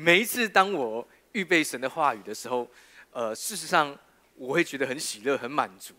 [0.00, 2.70] 每一次当我预备神的话语的时候，
[3.10, 3.98] 呃，事实上
[4.36, 5.92] 我会觉得很喜乐、很满足，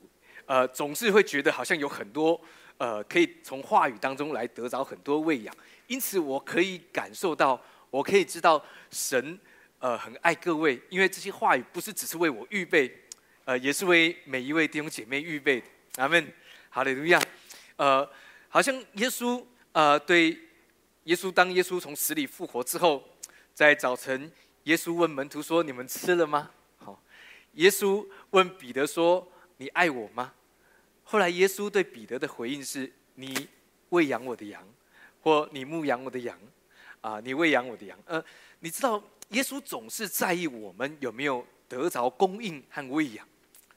[0.46, 2.40] 呃，总是会觉得好像有很多
[2.78, 5.54] 呃可以从话语当中来得着很多喂养，
[5.88, 9.38] 因此我可以感受到，我可以知道神
[9.80, 12.90] 呃很爱各位，因为这些话语不是只是为我预备，
[13.44, 15.68] 呃，也是为每一位弟兄姐妹预备的。
[15.98, 16.26] 阿门，
[16.70, 17.22] 好利路亚。
[17.76, 18.10] 呃，
[18.48, 19.44] 好像耶稣
[19.74, 20.40] 呃对
[21.04, 23.04] 耶稣当耶稣从死里复活之后，
[23.54, 24.32] 在早晨，
[24.64, 27.02] 耶稣问门徒说：“你们吃了吗？”好，
[27.54, 30.34] 耶稣问彼得说：“你爱我吗？”
[31.04, 33.48] 后来耶稣对彼得的回应是：“你
[33.90, 34.66] 喂养我的羊，
[35.22, 36.38] 或你牧养我的羊，
[37.02, 38.24] 啊，你喂养我的羊。”呃，
[38.60, 43.28] 你知道耶稣总是在意我们有没有得着供应和喂养，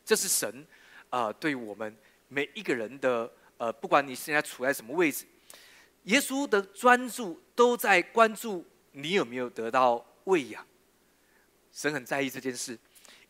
[0.05, 0.66] 这是神
[1.11, 1.97] 啊对我们。
[2.29, 5.27] 每一个人的呃，不管你现在处在什么位置，
[6.05, 10.66] 耶稣的专注都在关注你有没有得到喂养。
[11.73, 12.79] 神很在意这件事，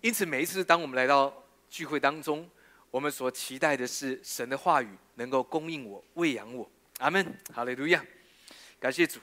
[0.01, 1.33] 因此每一次当我们来到
[1.71, 2.49] 聚会当中，
[2.91, 6.71] 我们所期待的是神的话语能够供应我、喂养我。
[6.99, 8.05] 阿门，哈利路亚，
[8.79, 9.19] 感谢主。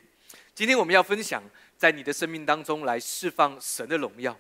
[0.56, 1.44] 今天我们要分享
[1.78, 4.38] 在你的生命当中来释放神的荣耀。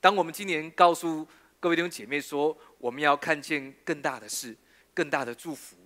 [0.00, 1.26] 当我们今年告诉
[1.58, 4.56] 各位弟兄姐妹说，我们要看见更大的事。
[4.94, 5.76] 更大的祝福，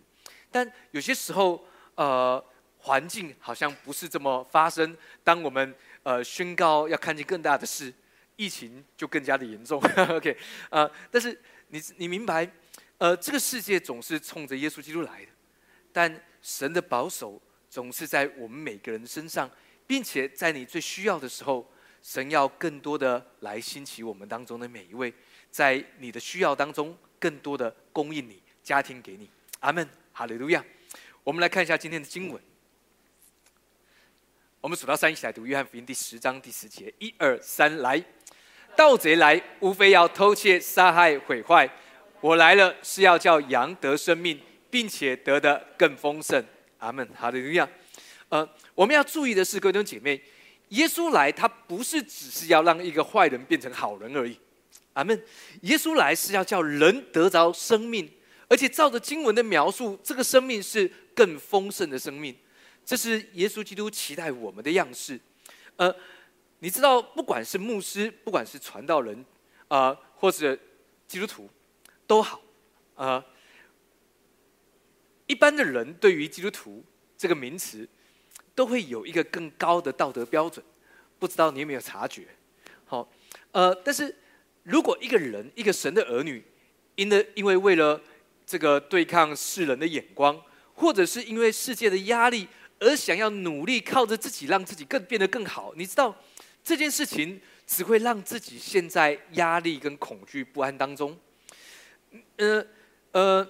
[0.51, 1.63] 但有些时候，
[1.97, 2.43] 呃，
[2.83, 4.97] 环境好像不是这么发生。
[5.25, 7.93] 当我们呃宣告要看见更大的事，
[8.37, 9.81] 疫情就更加的严重。
[10.11, 10.37] OK，
[10.69, 12.51] 呃，但是你你明白，
[12.99, 15.31] 呃，这个世界总是冲着耶稣基督来的，
[15.93, 19.51] 但神的保守总是在我们每个人身上，
[19.87, 21.67] 并且在你最需要的时候，
[22.03, 25.15] 神要更多的来兴起我们当中的每一位，
[25.51, 28.43] 在你的需要当中，更多的供应你。
[28.63, 30.65] 家庭给你，阿门，哈利路亚。
[31.25, 32.41] 我们来看一下今天的经文。
[34.63, 38.01] 我们数到三一起来读《约翰福音》第十章第十节，一二三，来。
[38.77, 41.69] 盗贼来，无非要偷窃、杀害、毁坏。
[42.21, 44.39] 我来了，是要叫羊得生命，
[44.71, 46.41] 并且得的更丰盛。
[46.79, 47.69] 阿门，哈利路亚。
[48.29, 50.23] 呃，我们要注意的是，各位弟兄姐妹，
[50.69, 54.39] 耶稣来，他不是只是要让一个坏人变成好人而已。
[54.93, 55.21] 阿门。
[55.63, 58.09] 耶稣来是要叫人得着生命。
[58.47, 62.37] 而且照着经文的描述，这个生命是更丰盛的生命，
[62.85, 65.19] 这是耶稣基督期待我们的样式。
[65.77, 65.95] 呃，
[66.59, 69.25] 你知道，不管是牧师，不管是传道人，
[69.69, 70.59] 啊，或者
[71.07, 71.49] 基督徒，
[72.07, 72.41] 都好，
[72.95, 73.25] 啊，
[75.27, 76.85] 一般的人对于基督徒
[77.17, 77.89] 这个名词，
[78.55, 80.65] 都会有一个更高的道德标准。
[81.19, 82.27] 不知道你有没有察觉？
[82.85, 83.11] 好，
[83.53, 84.15] 呃，但是
[84.65, 86.45] 如果一个人，一个神的儿女，
[86.97, 88.01] 因的因为为了
[88.45, 90.41] 这个对抗世人的眼光，
[90.75, 92.47] 或者是因为世界的压力
[92.83, 96.15] 而想要努力靠着自己让自己更变得更好，你知道
[96.65, 101.17] 这件事情只会让自己陷在压力跟恐惧不安当中。
[102.37, 102.67] 呃
[103.13, 103.47] 呃，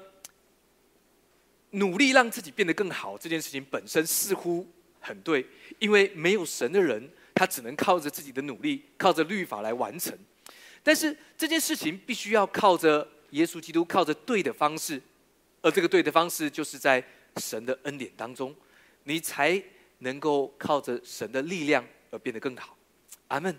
[1.70, 4.66] 努力让自己变得更好这件事情本身似乎
[5.00, 5.46] 很对，
[5.78, 10.16] 因为没有神的人，他只能靠着自己的努力，靠着律法来完成。
[10.82, 13.08] 但是这件事情必须要靠着。
[13.32, 15.00] 耶稣基督靠着对的方式，
[15.62, 17.02] 而这个对的方式就是在
[17.38, 18.54] 神的恩典当中，
[19.04, 19.62] 你才
[19.98, 22.76] 能够靠着神的力量而变得更好。
[23.28, 23.56] 阿门。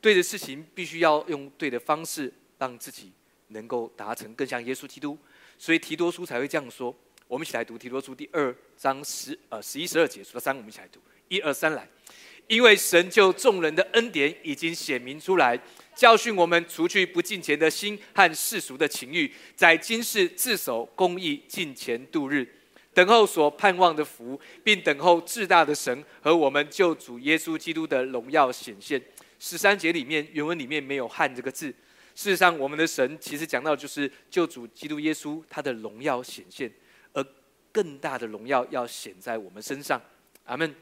[0.00, 3.12] 对的事情必须要用对的方式，让自己
[3.48, 5.16] 能够达成更像耶稣基督。
[5.56, 6.92] 所以提多书才会这样说。
[7.28, 11.00] 我们一起来读提多书第二章十呃十一十二节，数到三，我们一起来读。
[11.28, 11.88] 一二三，来。
[12.48, 15.58] 因为神就众人的恩典已经显明出来。
[15.94, 22.46] 教训我们，除去不敬虔的心和世俗的情欲，在今世自守公义，敬虔度日，
[22.94, 29.00] 等候所盼望的福，并等候至大的神和我们救主耶稣基督的荣耀显现。
[29.38, 31.68] 十三节里面原文里面没有“汉”这个字，
[32.14, 36.70] 事实上，我们的神其实讲到就是救主基督耶稣他的荣耀显现，
[37.12, 37.24] 而
[37.72, 40.00] 更大的荣耀要显在我们身上。
[40.44, 40.74] 阿门。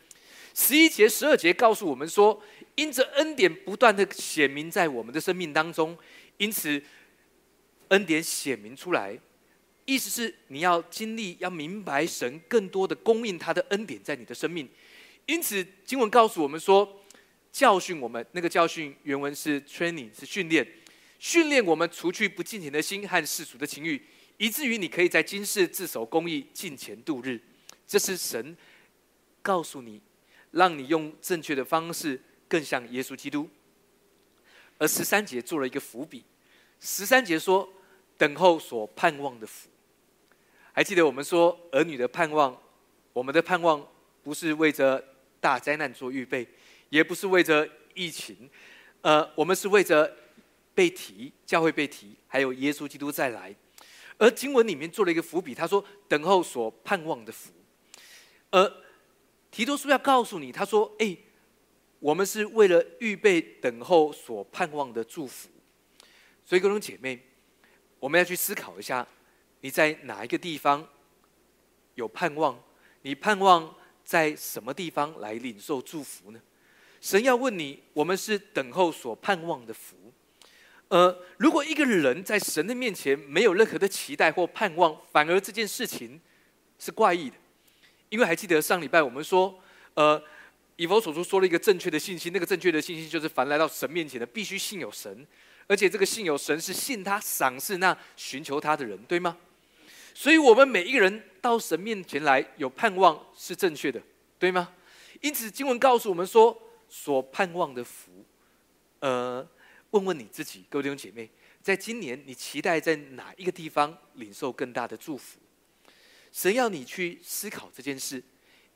[0.52, 2.42] 十一节、十二节告诉我们说。
[2.76, 5.98] 因着恩典不断的显明在我们的生命当中，
[6.38, 6.82] 因此
[7.88, 9.18] 恩典显明出来，
[9.92, 14.69] 意思是你要经历、要明白神更多的供应他的恩典在你的生命。
[15.26, 17.02] 因此经文告诉我们说，
[17.50, 20.64] 教训我们那个教训原文是 training 是训练，
[21.19, 24.00] 训练我们除去不敬虔的心和世俗的情欲，
[24.37, 27.40] 以至于你可以在今世自守公义、敬虔度日。
[27.87, 28.56] 这是神
[29.42, 30.00] 告诉你，
[30.52, 32.20] 让你用正确的方式。
[32.48, 33.48] 更像耶稣基督，
[34.76, 36.25] 而十三节做了一个伏笔。
[36.81, 37.72] 十三节说
[38.19, 39.69] ：“等候所盼望的福。”
[40.72, 42.56] 还记得我们说儿女的盼望，
[43.12, 43.87] 我们的盼望
[44.22, 45.05] 不是为着
[45.40, 46.46] 大灾难做预备，
[46.88, 48.49] 也不是为着疫情，
[49.00, 50.17] 呃，我们是为着
[50.75, 53.55] 被提，教会被提，还有耶稣基督再来。
[54.17, 57.50] 而经文里面做了一个伏笔，他说：“等候所盼望的福。”
[58.52, 58.73] 而
[59.50, 61.16] 提多书要告诉你，他说：“哎，
[61.99, 65.49] 我们是为了预备等候所盼望的祝福。”
[66.44, 67.19] 所以，各位姐妹，
[67.99, 69.06] 我们要去思考一下，
[69.60, 70.86] 你在哪一个地方
[71.94, 72.58] 有盼望？
[73.02, 73.74] 你盼望
[74.04, 76.40] 在什么地方来领受祝福呢？
[77.00, 79.96] 神要问你：我们是等候所盼望的福。
[80.88, 86.20] 呃，如果一个人在神的面前没有任何的期待或盼望，反而这件事情
[86.78, 87.36] 是怪异的。
[88.08, 89.56] 因为还记得上礼拜我们说，
[89.94, 90.20] 呃，
[90.76, 95.26] 以佛所说说了一个正确的信息，那个正确的信息就是凡来到神面前的，必须信有神，
[95.68, 99.36] 而且这个信有神是信他赏赐那寻求他的人，对吗？
[100.14, 104.02] 所以我们每一个人到神面前来有盼望是正确的，
[104.38, 104.72] 对吗？
[105.20, 106.56] 因此经文告诉我们说，
[106.88, 108.24] 所盼望的福，
[109.00, 109.48] 呃。
[109.92, 111.28] 问问你自己，各位弟兄姐妹，
[111.60, 115.40] 在今年你期待在哪一个地方领受更大的祝福？
[116.30, 118.22] 神要你去思考这件事。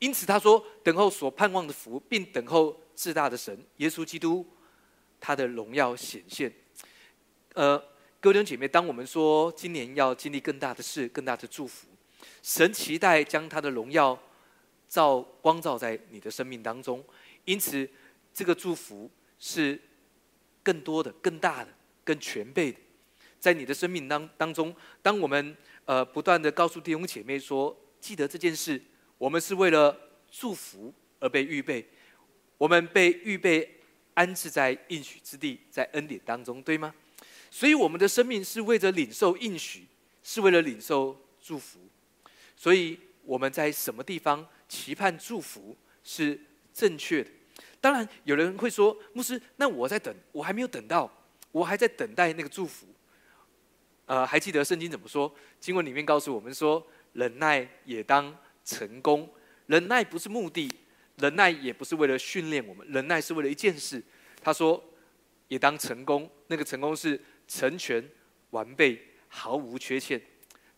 [0.00, 4.44] 因此他说：“等候所盼望的福，并等候至大的神耶稣基督
[5.20, 6.52] 他的荣耀显现。”
[7.54, 7.80] 呃，
[8.24, 11.86] 各位弟兄姐妹，当我们说今年要经历更大的事、更大的祝福，
[12.42, 14.18] 神期待将他的荣耀
[14.88, 17.04] 照光照在你的生命当中。
[17.44, 17.86] 因此，
[18.32, 19.78] 这个祝福是。
[20.62, 21.68] 更多的、更大的、
[22.02, 22.78] 更全备的，
[23.38, 25.54] 在你的生命当当中，当我们
[25.84, 28.82] 呃不断的告诉弟兄姐妹说，记得这件事，
[29.18, 29.94] 我们是为了
[30.30, 30.90] 祝福
[31.20, 31.86] 而被预备，
[32.56, 33.78] 我们被预备
[34.14, 36.94] 安置在应许之地，在恩典当中，对吗？
[37.54, 39.86] 所以我们的生命是为着领受应许，
[40.24, 41.78] 是为了领受祝福，
[42.56, 46.36] 所以我们在什么地方期盼祝福是
[46.72, 47.30] 正确的。
[47.80, 51.08] 当然，有人会说：“牧师，那我在等，我还没有等到，
[51.52, 52.88] 我还在等待那个祝福。”
[54.06, 55.32] 呃，还记得圣经怎么说？
[55.60, 56.84] 经文里面告诉我们说
[57.14, 59.32] ：“忍耐也当成功。
[59.66, 60.68] 忍耐不是目的，
[61.18, 64.02] 忍耐也不是为了训练我们，忍耐是为了一件事。”
[64.42, 64.82] 他说
[65.46, 66.28] ：“也当成功。
[66.48, 67.18] 那个成功是
[67.48, 68.02] 成全、
[68.50, 70.20] 完备、毫无缺陷，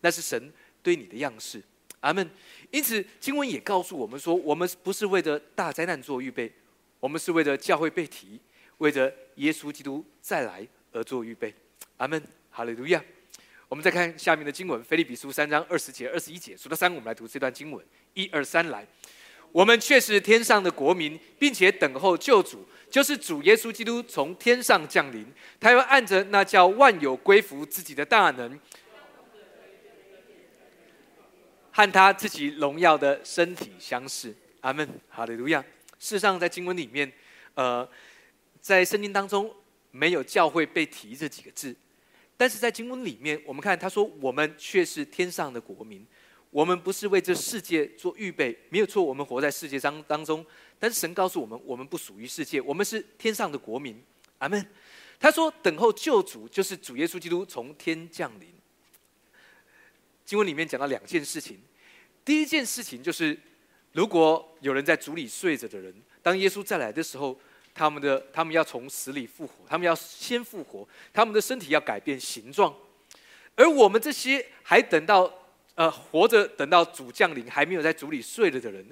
[0.01, 1.61] 那是神对你的样式。”
[2.01, 2.29] 阿门。
[2.71, 6.51] 因此，经文也告诉我们说：“我们不是为着大灾难做预备。”
[6.99, 8.39] 我们是为了教会被提，
[8.79, 11.53] 为着耶稣基督再来而做预备。
[11.97, 13.03] 阿门，哈利路亚。
[13.69, 17.85] 我们再看下面的经文，《腓立比书》三章二十节、二十一节，数到三，我们来读这段经文。
[18.15, 18.87] 一二三，来。
[19.57, 25.25] 我们却是天上的国民，并且等候救主，就是主耶稣基督从天上降临。
[25.59, 28.59] 他要按着那叫万有归服自己的大能，
[31.71, 34.31] 和他自己荣耀的身体相似。
[34.61, 35.59] 阿门，哈利路亚。
[35.97, 37.11] 事实上，在经文里面，
[37.55, 37.89] 呃，
[38.61, 39.51] 在圣经当中
[39.89, 41.75] 没有教会被提这几个字，
[42.37, 46.05] 但是在经文里面，我们看他说：“我们却是天上的国民，
[46.49, 50.45] 我们不是为这世界做预备，没有错，我们活在世界当当中，
[50.79, 54.01] 但是神告诉我们，我们不属于世界，我们是天上的国民。”
[54.39, 54.65] 阿门。
[55.19, 58.53] 他说：“等候救主，就是主耶稣基督从天降临。”
[60.25, 61.59] 经文里面讲到两件事情，
[62.23, 63.37] 第一件事情就是。
[63.93, 67.39] 如果有人在主里睡着的人，当耶稣再来的时候，
[67.73, 72.75] 他们的他们要从死里复活，他们要先复活，他们的身体要改变形状，
[73.55, 75.33] 而我们这些还等到
[75.77, 78.85] 呃活着等到主降临还没有在主里睡了的人，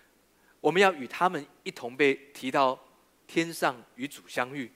[0.60, 2.78] 我们要与他们一同被提到
[3.26, 4.70] 天上与主相遇。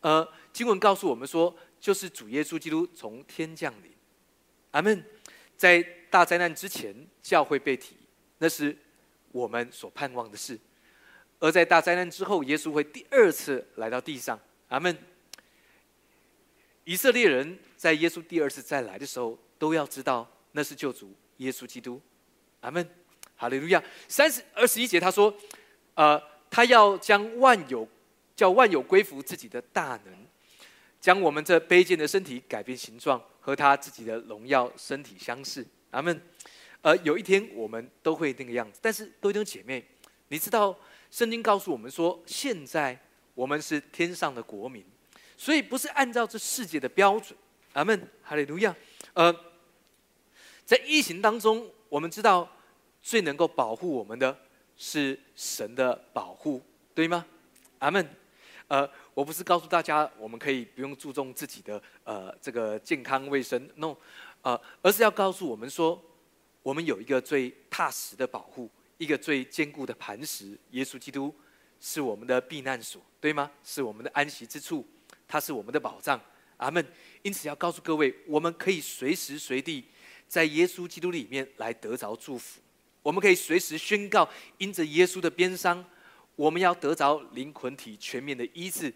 [0.00, 3.90] 呃，经文告诉我们说，就是主耶稣基督从天降临。
[4.72, 5.02] 阿门。
[5.56, 7.96] 在大灾难之前，教会被提，
[8.38, 8.76] 那是。
[9.32, 10.58] 我们所盼望的事，
[11.38, 14.36] 而在大灾难之后，耶稣会第二次来到地上。
[14.66, 14.98] 阿门。
[16.82, 22.00] 以色列人在耶稣第二次再来的时候，都要知道那是救主耶稣基督。
[22.60, 22.88] 阿门。
[23.36, 23.82] 哈利路亚。
[24.06, 25.34] 三十二十一节他说
[25.94, 27.88] ：“呃，他要将万有
[28.36, 30.26] 叫万有归服自己的大能，
[31.00, 36.20] 将我们这卑贱的身体改变形状，和他自己的荣耀身体相似。”阿门。
[36.82, 39.84] 呃有一天我们都会那个样子，但是弟兄姐妹，
[40.28, 40.74] 你知道
[41.10, 42.98] 圣经告诉我们说，现在
[43.34, 44.84] 我们是天上的国民，
[45.36, 47.38] 所以不是按照这世界的标准。
[47.74, 48.74] 阿门，哈利路亚。
[49.12, 49.34] 呃，
[50.70, 52.48] 在疫情当中，我们知道
[53.02, 54.38] 最能够保护我们的
[54.76, 56.62] 是神的保护，
[56.94, 57.26] 对吗？
[57.80, 58.08] 阿门。
[58.68, 63.96] 呃，我不是告诉大家我们可以不用注重自己的呃这个健康卫生，no，
[64.42, 66.00] 呃，而是要告诉我们说。
[66.62, 71.34] 我们有一个最踏实的保护，一个最坚固的磐石——耶稣基督，
[71.80, 73.50] 是我们的避难所，对吗？
[73.64, 74.86] 是我们的安息之处，
[75.26, 76.20] 它是我们的保障。
[76.58, 76.86] 阿门。
[77.22, 79.86] 因此要告诉各位，我们可以随时随地
[80.30, 82.60] 在耶稣基督里面来得着祝福。
[83.02, 85.84] 我们可以随时宣告，因着耶稣的鞭伤，
[86.36, 88.94] 我们要得着灵魂体全面的医治。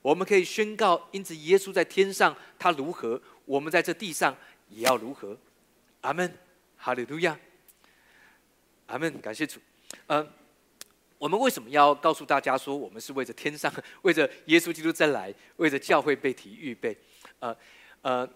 [0.00, 4.36] 我们可以宣告，因着耶稣在天上他如何，我们在这地上
[4.68, 5.36] 也要如何。
[6.02, 6.32] 阿门，
[6.76, 7.36] 哈利路亚。
[8.86, 9.58] 阿门，感谢主。
[10.06, 10.30] 嗯，
[11.18, 16.96] 我们为什么要告诉大家说，我们是为着天上， 为着耶稣基督再来，为着教会被提预备？
[17.40, 17.56] 呃
[18.02, 18.28] 呃，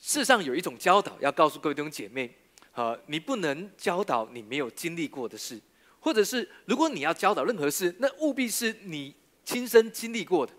[0.00, 2.34] 世上有一种教导，要告诉各位弟兄姐妹。
[2.72, 5.60] 呃，你不能教导你没有经历过的事，
[5.98, 9.14] 或者是如果你要教导任何事，那务必是你
[9.44, 10.52] 亲身经历过的。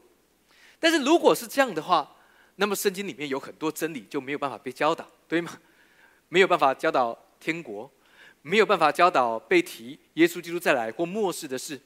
[0.77, 2.15] 但是如果是这样的话，
[2.57, 5.57] 那么圣经里面有很多真理就没有办法被教导，对吗？
[6.27, 7.89] 没有办法教导天国，
[8.41, 11.79] 没有办法教导被提耶稣基督再来或末世的事。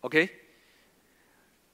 [0.00, 0.28] OK，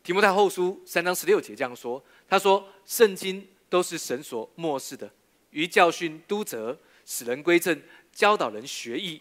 [0.03, 5.09] 提摩太后书三章十六节这样说：他说，圣经都是神所漠视的，
[5.51, 6.79] 于教训、督责。
[7.07, 9.21] 使人归正，教导人学艺，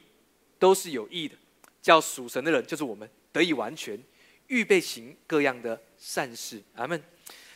[0.59, 1.36] 都是有益的。
[1.81, 4.00] 叫属神的人，就是我们得以完全，
[4.45, 6.62] 预备行各样的善事。
[6.75, 7.01] 阿门。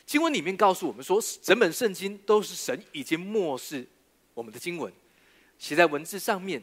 [0.07, 3.85] 经文里面告诉我们说，整本圣经都是神已经漠视
[4.33, 4.91] 我们的经文，
[5.59, 6.59] 写在文字上面。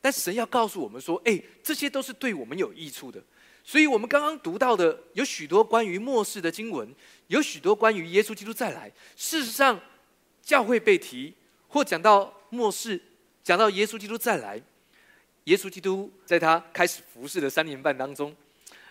[0.00, 3.22] 但神要告诉我们说，哎，这些都是对我们有益处的。
[3.62, 6.92] 所以，我们刚刚读到的有许多关于末世的经文，
[7.28, 8.90] 有许多关于耶稣基督再来。
[9.14, 9.80] 事实上，
[10.48, 11.34] 教会被提
[11.68, 12.34] 或讲到。
[12.50, 12.98] 末世
[13.44, 14.58] 讲到耶稣基督再来，
[15.44, 18.34] 耶稣基督在他开始服侍的三年半当中，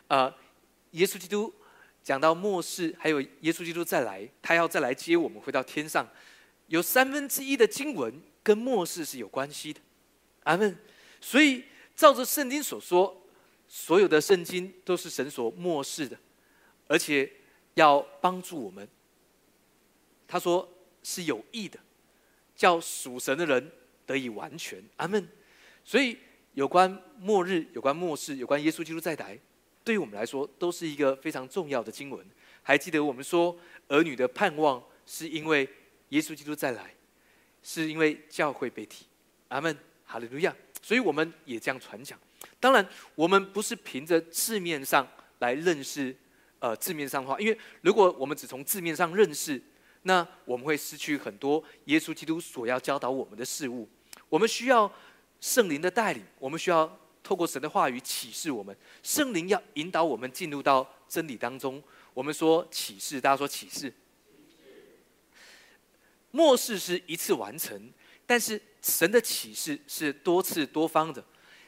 [0.08, 0.32] 啊，
[0.92, 1.52] 耶稣基督
[2.04, 6.08] 讲到末世，还有耶稣基督再来，他要再来接我们回到天上，
[6.68, 9.80] 有三分之一的经文跟末世是有关系的，
[10.44, 10.78] 阿门。
[11.20, 11.64] 所以
[11.96, 13.20] 照着圣经所说，
[13.68, 16.16] 所有的圣经都是神所漠视的，
[16.86, 17.28] 而且
[17.74, 18.88] 要帮助我们。
[20.28, 21.80] 他说是有益的。
[22.56, 23.72] 叫属神的人
[24.04, 25.30] 得以完全，阿门。
[25.84, 26.18] 所以
[26.56, 29.38] 有关末日、有关末世、有关耶稣基督再来，
[29.84, 32.26] 对于我们来说都是一个非常重要的经文。
[32.64, 33.56] 还记得我们说，
[33.90, 35.70] 儿女的盼望是因为
[36.10, 36.92] 耶稣基督再来，
[37.62, 39.06] 是因为教会被提，
[39.50, 40.56] 阿门，哈利路亚。
[40.82, 42.20] 所以我们也这样传讲。
[42.60, 46.16] 当然，我们不是凭着字面上来认识，
[46.58, 49.62] 呃，字面上的话，因为如果我们只从字面上认识。
[50.08, 53.88] 那我们会失去很多耶稣基督所要教导我们的事物。
[54.30, 54.90] 我们需要
[55.42, 58.76] 圣灵的带领，我们需要透过神的话语启示我们。
[59.04, 61.84] 圣灵要引导我们进入到真理当中。
[62.14, 63.94] 我们说启示，大家说启示。
[66.32, 67.92] 末世是一次完成，
[68.26, 71.22] 但是神的启示是多次多方的。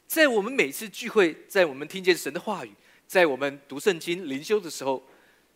[0.07, 2.71] 在我们每次聚会，在我们听见神的话语，
[3.05, 5.05] 在我们读圣经灵修的时候，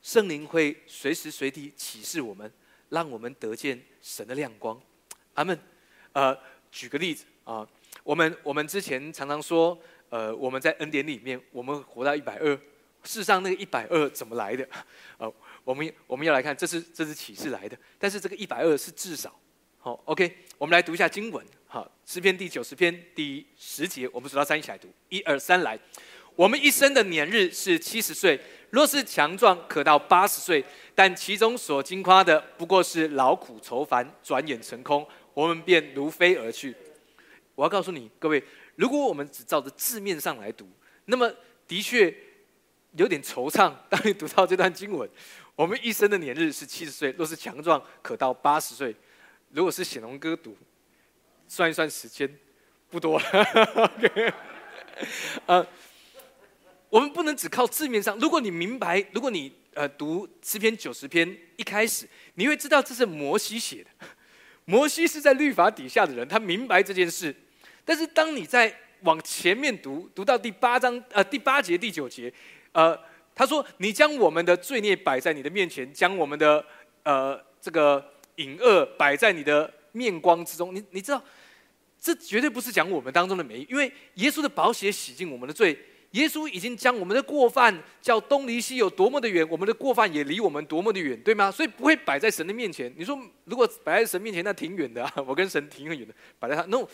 [0.02, 2.52] 圣灵会随时随地启示我们。
[2.94, 4.80] 让我们得见神的亮光，
[5.34, 5.58] 阿门。
[6.12, 6.38] 呃，
[6.72, 7.68] 举个例子啊，
[8.04, 9.76] 我们我们之前常常说，
[10.10, 12.56] 呃，我们在恩典里面，我们活到一百二。
[13.04, 14.66] 事实上，那个一百二怎么来的？
[15.18, 15.34] 呃，
[15.64, 17.76] 我们我们要来看，这是这是启示来的。
[17.98, 19.34] 但是这个一百二是至少。
[19.80, 21.44] 好，OK，我们来读一下经文。
[21.66, 25.78] 好，诗篇第九十篇第十节，我们数到三一起来读，一二三来。
[26.36, 28.40] 我们一生的年日是七十岁。
[28.74, 30.66] 若是强壮，可到八十岁，
[30.96, 36.76] 但其中所经夸的不过是劳苦愁烦，转眼成空，我们便如飞而去。
[37.54, 38.44] 我要告诉你，各位，
[38.76, 40.68] 如果我们只照着字面上来读，
[41.06, 41.32] 那么
[41.68, 42.12] 的确
[42.94, 43.72] 有点惆怅。
[43.90, 45.08] 当你读到这段经文，
[45.56, 48.96] 我们一生的年日是七十岁，若是强壮，可到八十岁。
[49.52, 50.58] 如果是显龙哥读，
[51.48, 52.28] 算一算时间，
[52.90, 53.26] 不多了。
[53.76, 54.34] OK，
[55.46, 55.68] 呃。
[56.94, 58.16] 我们不能只靠字面上。
[58.20, 63.90] 如果你明白，如果你呃读诗篇九十篇一开始，你会知道这是摩西写的。
[64.66, 67.36] 摩西是在律法底下的人，他明白这件事。
[67.84, 68.72] 但是当你在
[69.02, 72.32] 往前面读，读到第八章呃第八节第九节，
[72.74, 72.96] 呃
[73.34, 76.64] 他说：“你将我们的罪孽摆在你的面前，将我们的
[77.02, 81.20] 呃这个隐恶摆在你的面光之中。”你你知道，
[82.00, 85.76] 这绝对不是讲我们当中的美，因为耶稣的宝血洗净我们的罪。
[86.14, 91.50] 耶稣已经将我们的过犯叫东离西有多么的远，我们的过犯也离我们多么的远，对吗？
[91.50, 92.94] 所以不会摆在神的面前。
[92.96, 96.14] 你说如果摆在神面前，那挺远的啊，我跟神挺远的。
[96.38, 96.88] 摆在他，no，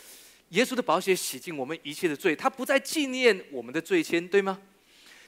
[0.49, 4.57] 耶稣的宝血洗净我们一切的罪，他不再纪念我们的罪愆，对吗？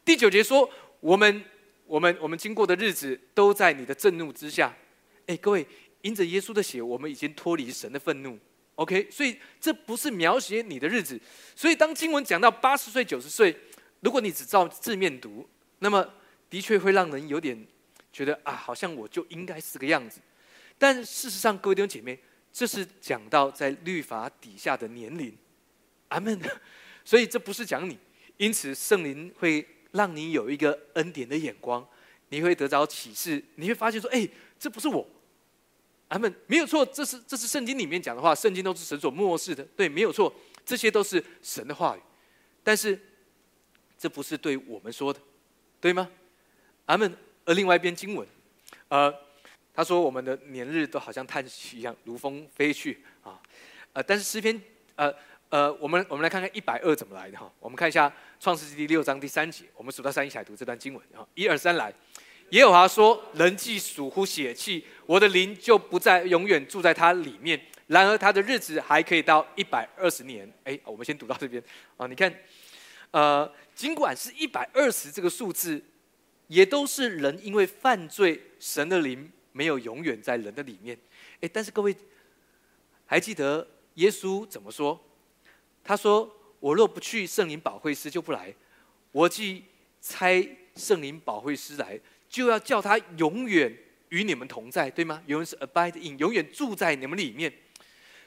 [0.05, 0.69] 第九节说，
[1.01, 1.43] 我们
[1.85, 4.73] 我们我们经过的日子都在你的震怒之下。
[5.25, 5.67] 哎，各位，
[6.01, 8.39] 因着耶稣的血，我们已经脱离神的愤怒。
[8.75, 11.19] OK，所以这不是描写你的日子。
[11.57, 13.53] 所以当经文讲到八十岁、九十岁。
[14.01, 15.47] 如果你只照字面读，
[15.79, 16.07] 那么
[16.49, 17.65] 的确会让人有点
[18.11, 20.19] 觉得啊，好像我就应该是个样子。
[20.77, 22.19] 但事实上，各位弟兄姐妹，
[22.51, 25.35] 这是讲到在律法底下的年龄，
[26.09, 26.39] 阿门。
[27.05, 27.97] 所以这不是讲你，
[28.37, 31.87] 因此圣灵会让你有一个恩典的眼光，
[32.29, 34.27] 你会得着启示，你会发现说，哎，
[34.59, 35.07] 这不是我，
[36.09, 40.33] 阿门，没有错，这是这是圣经里面讲的话，圣经都是神所漠视的，对，没有错，
[40.65, 42.01] 这些都是神的话语，
[42.63, 42.99] 但是
[44.01, 45.19] 这不是对我们说的。
[45.79, 46.09] 对吗？
[46.87, 47.15] 阿门。
[47.43, 48.27] 而另外一边经文，
[48.87, 49.11] 呃，
[49.73, 53.39] 他说我们的年日都好像叹息一样，如风飞去啊。
[53.93, 54.61] 呃，但是诗篇，
[54.95, 55.11] 呃
[55.49, 57.51] 呃，我们我们来看看一百二怎么来的哈。
[57.59, 61.25] 我们看一下创世纪第六章第三节，我们数到三一起来读这段经文啊。
[61.33, 61.91] 一二三来，
[62.51, 67.59] 耶和华说：人既属乎血气，我的灵就不再永远住在他里面。
[67.87, 70.47] 然而他的日子还可以到一百二十年。
[70.63, 71.61] 哎，我们先读到这边
[71.97, 72.05] 啊。
[72.05, 72.31] 你看，
[73.09, 73.51] 呃。
[73.73, 75.83] 尽管是一百二十这个数字，
[76.47, 80.97] 也都是人因为犯罪，神的灵没有永远在人的里面。
[81.39, 81.95] 哎，但是各位
[83.05, 84.99] 还记得耶稣怎么说？
[85.83, 88.53] 他说：“我若不去，圣灵保惠师就不来；
[89.11, 89.63] 我既
[89.99, 91.99] 差圣灵保惠师来，
[92.29, 93.75] 就要叫他永远
[94.09, 95.23] 与你们同在，对吗？
[95.25, 97.51] 永远是 abide in，永远住在你们里面。”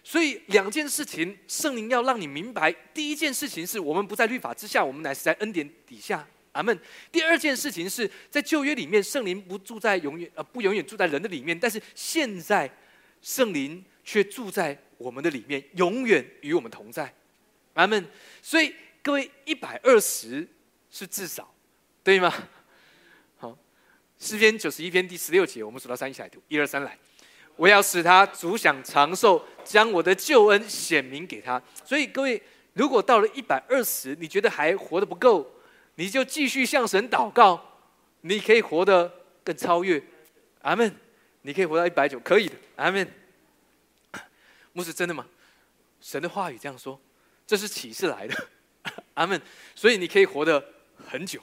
[0.07, 2.71] 所以两件事情，圣灵要让你明白。
[2.93, 6.25] 第一件事情是我们不在律法之下，我们乃是在恩典底下。
[6.53, 6.79] 阿门。
[7.11, 12.71] 第二件事情是在旧约里面，圣灵不住在永远呃不永远住在人的里面，但是现在
[13.23, 17.13] 圣灵却住在我们的里面，永远与我们同在。
[17.73, 18.07] 阿门。
[18.43, 20.47] 所以各位一百二十
[20.91, 21.53] 是至少，
[22.05, 22.33] 对吗？
[23.39, 23.59] 好，
[24.19, 26.97] 诗篇九十一篇第十六节，我们数到三一起来读，一二三来。
[27.57, 31.63] 我要使他足享长寿，将我的救恩显明给他。
[31.85, 32.43] 所以各位，
[32.73, 35.49] 如果到了一百二十，你觉得还活得不够，
[35.95, 37.79] 你就继续向神祷告，
[38.23, 39.13] 你可以活得
[39.45, 40.03] 更超越。
[40.63, 40.95] 阿门。
[41.43, 42.55] 你可以活到一百九，可以的。
[42.77, 43.07] 阿门。
[44.73, 45.27] 牧师，真的吗？
[46.01, 46.99] 神的话语这样说，
[47.47, 48.49] 这是启示来的。
[49.15, 49.41] 阿门。
[49.75, 50.65] 所以你可以活得
[51.07, 51.41] 很久，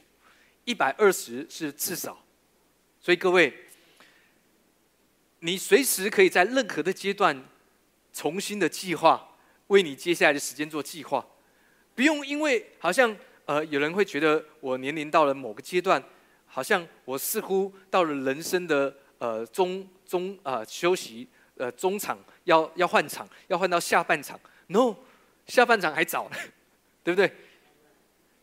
[0.65, 2.21] 一百二十是至少。
[2.99, 3.53] 所以各位。
[5.43, 7.43] 你随时可以在任何的阶段
[8.13, 9.35] 重新的计划，
[9.67, 11.25] 为你接下来的时间做计划，
[11.95, 16.01] 不用因为好像呃有人会觉得我年龄到了某个阶段，
[16.45, 24.95] 好像我似乎到了人生的呃中中啊休息呃中场要要换场要换到下半场，no
[25.47, 26.29] 下半场还早，
[27.03, 27.31] 对不对？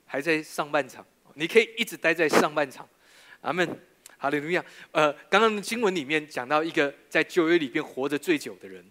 [0.04, 2.88] 还在上半场，你可以一直待在上半场，
[3.42, 3.68] 阿门。
[4.20, 4.64] 哈利路亚！
[4.90, 8.84] 呃，刚刚的经文里面讲到一个在旧约里边活着最久的人，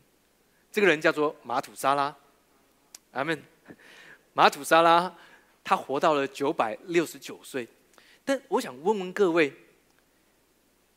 [0.72, 2.16] 这个人叫做马土沙拉。
[3.12, 3.38] 阿门。
[4.32, 5.14] 马土沙拉
[5.66, 7.68] 他活到了九百六十九岁，
[8.24, 9.52] 但我想问问各位，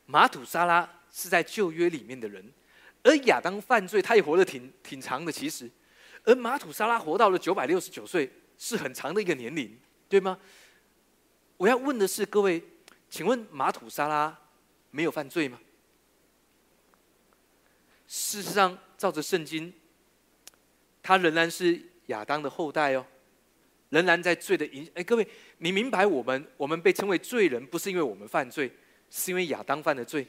[0.05, 2.49] 马土沙拉是在旧约里面的人，
[3.03, 5.69] 而亚当犯罪他也活得挺挺长的，其实，
[6.23, 10.39] 而马土沙拉活到了九百六十九岁，是很长的一个年龄，对吗？
[11.57, 12.63] 我要问的是各位。
[13.11, 14.35] 请问马土沙拉
[14.89, 15.59] 没有犯罪吗？
[18.07, 19.71] 事实上，照着圣经，
[21.03, 23.05] 他仍然是亚当的后代哦，
[23.89, 24.89] 仍然在罪的影。
[24.95, 28.71] 哎，各位，你明白我们我们被称为罪人，不是因为我们犯罪，
[29.09, 30.25] 是因为亚当犯的罪。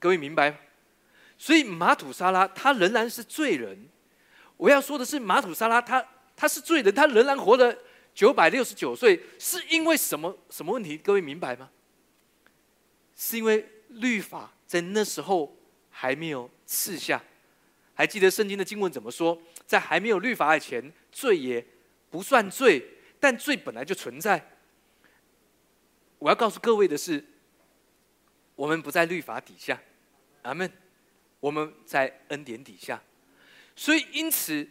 [0.00, 0.56] 各位明白吗？
[1.36, 3.86] 所以马土沙拉他仍然是罪人。
[4.56, 6.02] 我要说的是，马土沙拉他
[6.34, 7.76] 他是罪人，他仍然活了
[8.14, 10.96] 九百六十九岁，是因为什么什么问题？
[10.96, 11.70] 各位明白吗？
[13.18, 15.54] 是因为律法在那时候
[15.90, 17.22] 还没有赐下，
[17.92, 19.38] 还记得圣经的经文怎么说？
[19.66, 21.62] 在还没有律法以前，罪也
[22.08, 22.82] 不算罪，
[23.20, 24.52] 但罪本来就存在。
[26.18, 27.22] 我要告诉各位的是，
[28.54, 29.82] 我们不在律法底下，
[30.42, 30.70] 阿门。
[31.40, 33.00] 我们在恩典底下，
[33.76, 34.66] 所以因此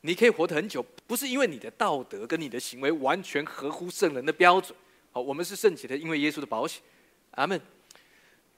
[0.00, 4.76] 你可以活得很久，不是因为你的道德跟你的行为完全合乎圣人的标准。
[5.12, 6.82] 好，我们是圣洁的，因为耶稣的保险。
[7.36, 7.58] 阿门。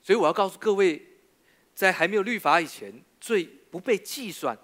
[0.03, 1.01] 所以我要告诉各位，
[1.75, 4.57] 在还没有律法以前，罪不被计算；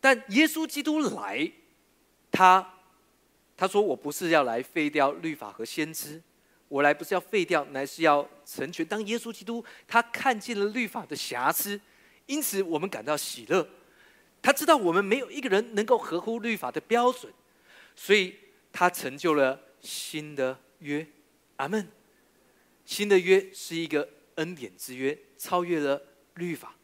[0.00, 1.52] 但耶稣基督来，
[2.32, 2.74] 他
[3.56, 6.22] 他说：“我不是要来废掉律法和先知，
[6.68, 11.80] 我来不是要废掉，乃是要成全。”当耶稣基督他看见了律法的瑕疵，
[12.26, 13.68] 因此我们感到喜乐。
[14.40, 17.32] 他知道我们没有一个人能够合乎律法的标准，
[17.94, 18.34] 所以
[18.72, 21.06] 他成就了新的约。
[21.56, 21.88] 阿门。
[22.86, 26.00] 新的约是一个恩典之约，超越了
[26.36, 26.74] 律法，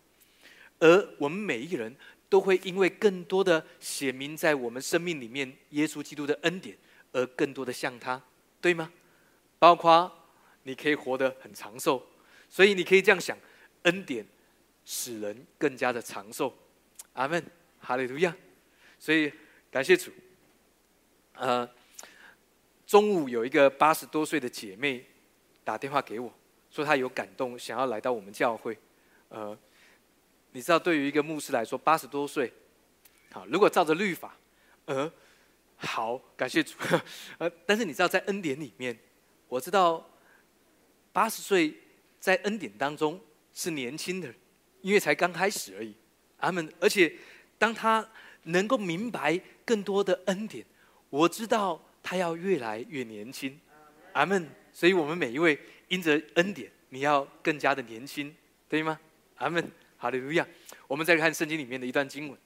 [0.81, 1.97] 而我们每一个人
[2.29, 6.77] 都会因为更多的写明在我们生命里面耶稣基督的恩典，
[7.13, 8.21] 而更多的像他，
[8.61, 8.93] 对吗？
[9.59, 10.11] 包括
[10.65, 12.05] 你可以活得很长寿。
[12.51, 13.39] 所以你可以这样想：
[13.83, 14.27] 恩典
[14.85, 16.53] 使人更加的长寿。
[17.13, 17.43] 阿门，
[17.79, 18.37] 哈利路亚。
[18.99, 19.33] 所以
[19.71, 20.11] 感谢主。
[21.35, 21.69] 呃，
[22.87, 25.05] 中午有一个八十多岁的姐妹
[25.65, 26.33] 打电话给我，
[26.71, 28.77] 说他有感动，想要来到我们教会。
[29.29, 29.57] 呃，
[30.53, 32.53] 你知道，对于一个牧师来说，八十多岁，
[33.31, 34.37] 好，如果照着律法，
[34.87, 35.11] 呃，
[35.77, 36.75] 好，感谢主。
[37.39, 38.99] 呃，但是你知道，在恩典里面，
[39.49, 40.07] 我知道
[41.13, 41.75] 八十岁
[42.19, 43.21] 在恩典当中
[43.55, 44.33] 是年轻的，
[44.81, 45.95] 因为才刚开始而已。
[46.39, 46.73] 阿门。
[46.81, 47.13] 而且，
[47.57, 48.07] 当他
[48.45, 50.67] 能够明白更多的恩典，
[51.09, 53.59] 我知道他要越来越年轻。
[54.13, 54.49] 阿门。
[54.73, 55.59] 所以我们每一位
[55.89, 58.35] 因着恩典，你要更加的年轻，
[58.69, 58.99] 对吗？
[59.37, 60.47] 阿门，哈利路亚。
[60.87, 62.39] 我们再看圣经里面的一段经文，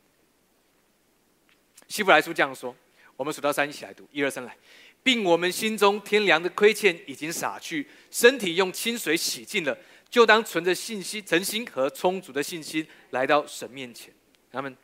[1.88, 2.74] 希伯来书这样说：
[3.16, 4.56] 我们数到三一起来读，一二三来，
[5.02, 9.76] 并我们心中天良的亏欠已经洒去，身体用清水洗净了，
[10.08, 14.12] 就当存着信心、诚心和充足的信心来到神面前。
[14.52, 14.76] 阿门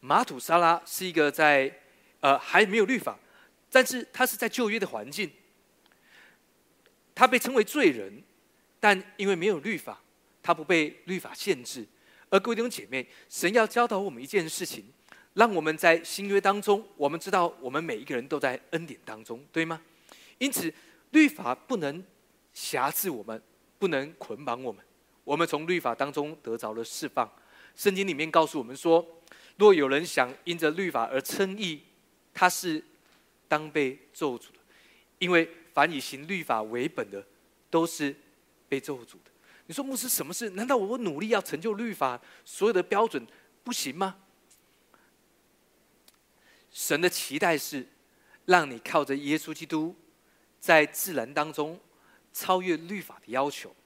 [0.00, 1.72] 马土沙拉是一个在
[2.20, 3.18] 呃还没有律法，
[3.70, 5.28] 但是他是在旧约的环境，
[7.16, 8.22] 他被称为罪人，
[8.78, 10.00] 但因为没有律法。
[10.42, 11.84] 他不被律法限制，
[12.30, 14.84] 而各位弟兄姐妹，神要教导我们一件事情，
[15.34, 19.82] 让我们在新约当中，我们知道我们每一个人都在恩典当中，对吗？
[20.38, 20.72] 因此，
[21.10, 22.00] 律法不能
[22.54, 23.42] 辖制我们，
[23.76, 24.80] 不能捆绑我们。
[25.24, 27.28] 我们从律法当中得着了释放。
[27.74, 29.04] 圣经里面告诉我们说，
[29.56, 31.82] 若有人想因着律法而称义，
[32.32, 32.80] 他是
[33.48, 34.60] 当被咒诅的，
[35.18, 37.22] 因为凡以行律法为本的，
[37.68, 38.16] 都是
[38.66, 39.30] 被咒诅的。
[39.66, 40.48] 你说牧师什么事？
[40.50, 43.26] 难道我努力要成就律法所有的标准
[43.62, 44.16] 不行吗？
[46.70, 47.86] 神的期待是
[48.46, 49.94] 让你靠着耶稣基督，
[50.58, 51.78] 在自然当中
[52.32, 53.76] 超越律法的要求。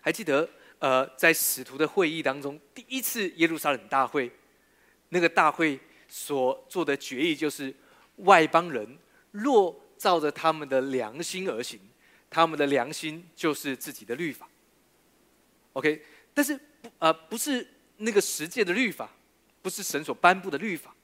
[0.00, 4.30] 还记得呃，在使徒的会议当中，第一次耶路撒冷大会，
[5.08, 7.74] 那个大会所做的决议就是：
[8.18, 8.96] 外邦人
[9.32, 11.80] 若照着他们的良心而行，
[12.28, 14.48] 他们的良心就是自己的律法。
[15.72, 17.66] OK，但是不呃不是
[17.98, 19.10] 那个十诫的律法，
[19.62, 20.94] 不是神所颁布的律法。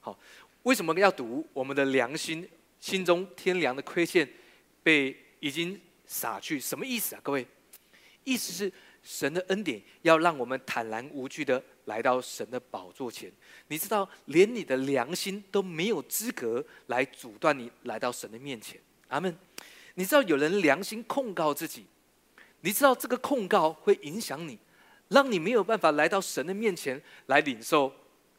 [0.00, 0.18] 好，
[0.62, 2.48] 为什么要读我们的良心
[2.80, 4.28] 心中天良的亏欠
[4.82, 6.60] 被已经洒去？
[6.60, 7.20] 什么意思啊？
[7.22, 7.46] 各位，
[8.24, 13.32] 意思是神的恩典要让我们坦然无惧的来到神的宝座前。
[13.68, 18.80] 你知道，连你的良心都没有资格来阻断你来到神的面前。
[19.08, 19.36] 阿门。
[19.94, 21.86] 你知道有人良心控告自己。
[22.62, 24.58] 你知道这个控告会影响你，
[25.08, 27.92] 让你没有办法来到神的面前来领受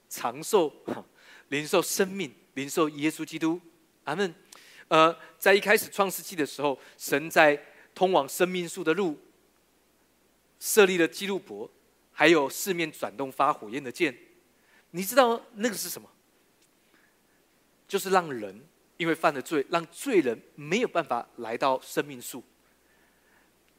[0.09, 0.73] 长寿、
[1.49, 3.61] 领受生命、领受耶稣基督。
[4.03, 4.33] 阿门。
[4.87, 7.59] 呃，在一开始创世纪的时候，神在
[7.93, 9.17] 通往生命树的路
[10.59, 11.69] 设立了基路伯，
[12.17, 14.17] 还有四面转动发火焰的剑。
[14.91, 16.09] 你知道那个是什么？
[17.87, 18.65] 就是让人
[18.97, 22.41] 因为犯了罪，让罪人没有办法来到生命树。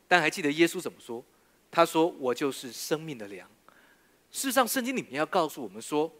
[0.07, 1.25] 但还记得耶稣怎么说？
[1.70, 3.51] 他说：“我就是生命的粮。”
[4.31, 6.14] 事实上，圣经里面要告诉我们说，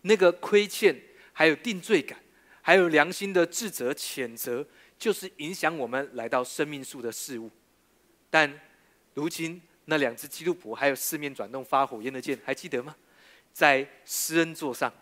[0.00, 1.00] 那个亏欠、
[1.32, 2.18] 还有定罪感、
[2.62, 4.66] 还有良心的自责、谴责，
[4.98, 7.50] 就是影响我们来到生命树的事物。
[8.30, 8.60] 但
[9.14, 12.94] 如今那两只基督徒，还有四面转动发火焰的剑，还记得吗？
[13.52, 14.92] 在施恩座上，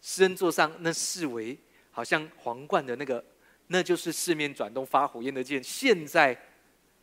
[0.00, 1.58] 施恩座上那四围
[1.90, 3.24] 好像皇冠的那个，
[3.68, 5.62] 那就是四面转动发火焰的剑。
[5.62, 6.38] 现在。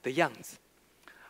[0.05, 0.55] 的样子，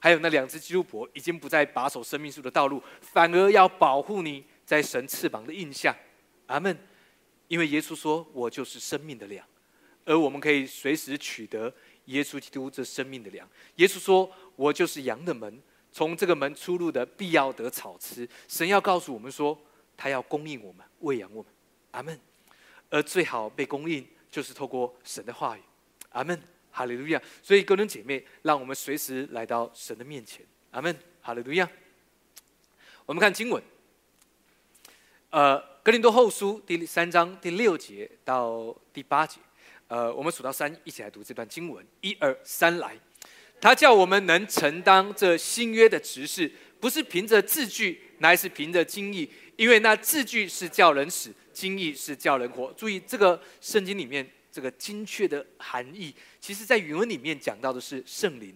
[0.01, 5.95] 还有那两只基督伯已经不再把守生命树的道路，反而要保护你在神翅膀的印象。
[6.47, 6.77] 阿门。
[7.47, 9.47] 因为耶稣说：“我就是生命的粮。”
[10.03, 11.73] 而我们可以随时取得
[12.07, 13.47] 耶稣基督这生命的粮。
[13.77, 15.61] 耶稣说：“我就是羊的门，
[15.95, 19.57] 从这个门出入的必要得草吃。”神要告诉我们说，
[19.95, 21.49] 他要供应我们，喂养我们。
[21.91, 22.19] 阿门。
[22.89, 25.61] 而最好被供应，就是透过神的话语。
[26.09, 26.37] 阿门。
[26.69, 27.21] 哈利路亚！
[27.41, 30.45] 所以，各位姐妹，让我们随时来到神的面前。
[30.71, 30.93] 阿门！
[31.21, 31.65] 哈利路亚！
[33.05, 33.63] 我们看经文，
[35.29, 39.39] 呃，《格林多后书》第三章第六节到第八节，
[39.87, 41.87] 呃，我们数到三，一起来读这段经文。
[42.01, 42.99] 一二三，来！
[43.59, 52.73] 他叫我们能承担这新约的执事，不是凭着字句，乃是凭着经意，因为那字句是叫人死，经意是叫人活。
[52.77, 54.29] 注意，这个圣经里面。
[54.55, 58.55] 这个精确的含义，其实在原文里面讲到的是圣灵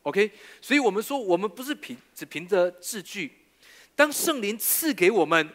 [0.00, 0.30] ，OK，
[0.62, 3.30] 所以我们说我们不是凭只凭着字句，
[3.94, 5.50] 当圣灵赐给我们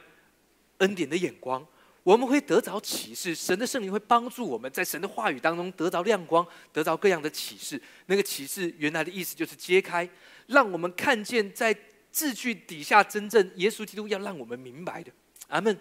[0.78, 1.68] 恩典的眼光，
[2.04, 7.80] 我们会得着启示，神的圣灵会帮助我们在神的话语当中得着亮光，得着各样的启示。
[8.08, 10.10] 那个启示原来的意思就是揭开，
[10.48, 11.76] 让我们看见在
[12.12, 15.12] 字句底下真正耶稣基督要让我们明白的。
[15.48, 15.78] 阿门。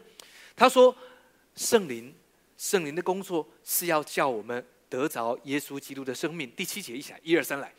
[0.56, 0.94] 他说，
[1.54, 2.12] 圣灵，
[2.56, 6.50] 圣灵的工作是要叫我们得着耶稣基督的生命。
[6.56, 7.72] 第七节一起来，一二三来。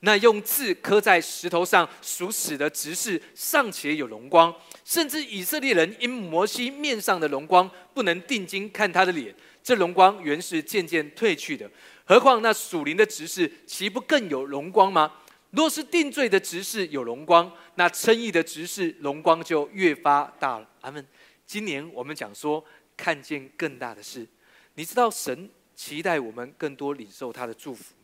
[0.00, 4.54] 那用字刻在石头上属死的执事尚且有荣光，
[4.84, 11.68] 甚至以色列人因摩西面上的荣光不能定睛看他的脸，这荣光原是渐渐褪去的。
[12.04, 15.10] 何况那属灵的执事，岂不更有荣光吗？
[15.50, 20.68] 若是定罪的执事有荣光，那称义的执事荣光就越发大了。
[20.82, 21.04] 阿门。
[21.46, 22.62] 今年我们讲说
[22.96, 24.26] 看见更大的事，
[24.74, 27.94] 你知道神期待我们更多领受他的祝福。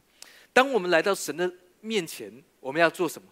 [0.55, 1.53] 当我们来到神的。
[1.83, 3.29] 面前我们要做什么？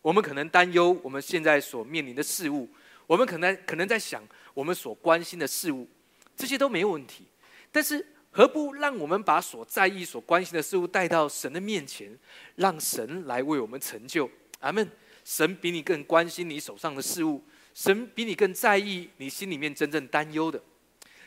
[0.00, 2.68] 我们可能担忧我们现在所面临的事物，
[3.08, 4.22] 我们可能可能在想
[4.54, 5.88] 我们所关心的事物，
[6.36, 7.24] 这些都没有问题。
[7.72, 12.16] 但是何不让我们把所在意、所关心的事物带到神的面前，
[12.54, 14.30] 让神来为我们成就？
[14.60, 14.88] 阿门。
[15.24, 17.42] 神比你更关心你手上的事物，
[17.74, 20.62] 神比你更在意你心里面真正担忧的。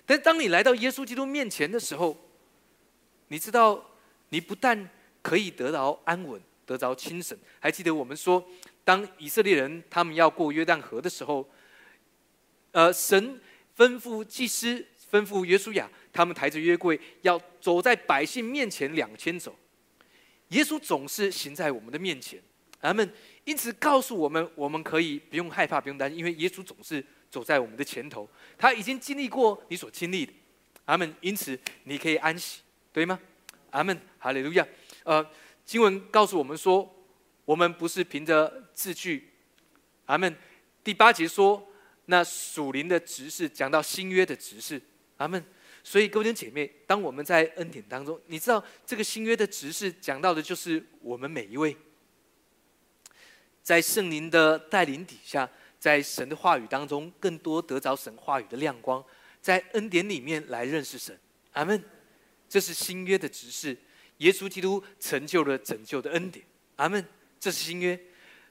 [0.05, 2.17] 但当你来到耶稣基督面前的时候，
[3.27, 3.83] 你知道，
[4.29, 4.89] 你不但
[5.21, 7.37] 可以得到安稳，得着清神。
[7.59, 8.43] 还记得我们说，
[8.83, 11.47] 当以色列人他们要过约旦河的时候，
[12.71, 13.39] 呃，神
[13.77, 19.55] 吩咐祭司，吩咐约书亚，他们抬着约柜要走在百姓面前两千走。
[20.49, 22.41] 耶稣总是行在我们的面前，
[22.81, 23.07] 阿门。
[23.43, 30.33] 因此告诉我们，我们可以不用害怕，不用担心，因为耶稣总是走在我们的前头，他已经经历过你所经历的，
[30.85, 31.13] 阿门。
[31.21, 32.61] 因此你可以安息，
[32.93, 33.19] 对吗？
[33.71, 34.67] 阿门，哈利路亚。
[35.03, 35.25] 呃，
[35.65, 36.89] 经文告诉我们说，
[37.45, 39.29] 我们不是凭着字句。
[40.05, 40.35] 阿门。
[40.83, 41.67] 第八节说，
[42.05, 44.81] 那属灵的执事讲到新约的执事。
[45.17, 45.43] 阿门。
[45.83, 51.75] 所以各位姐妹，当我们在恩典当中，你知道这个新约的执事讲到的就是我们每一位，
[53.63, 59.03] 在圣灵的带领底下，在神的话语当中，更多得着神话语的亮光，
[59.41, 61.17] 在恩典里面来认识神。
[61.53, 61.81] 阿门。
[62.47, 63.77] 这是新约的执事。
[64.19, 66.45] 耶稣基督成就了拯救的恩典，
[66.77, 67.05] 阿门。
[67.39, 67.97] 这是新约，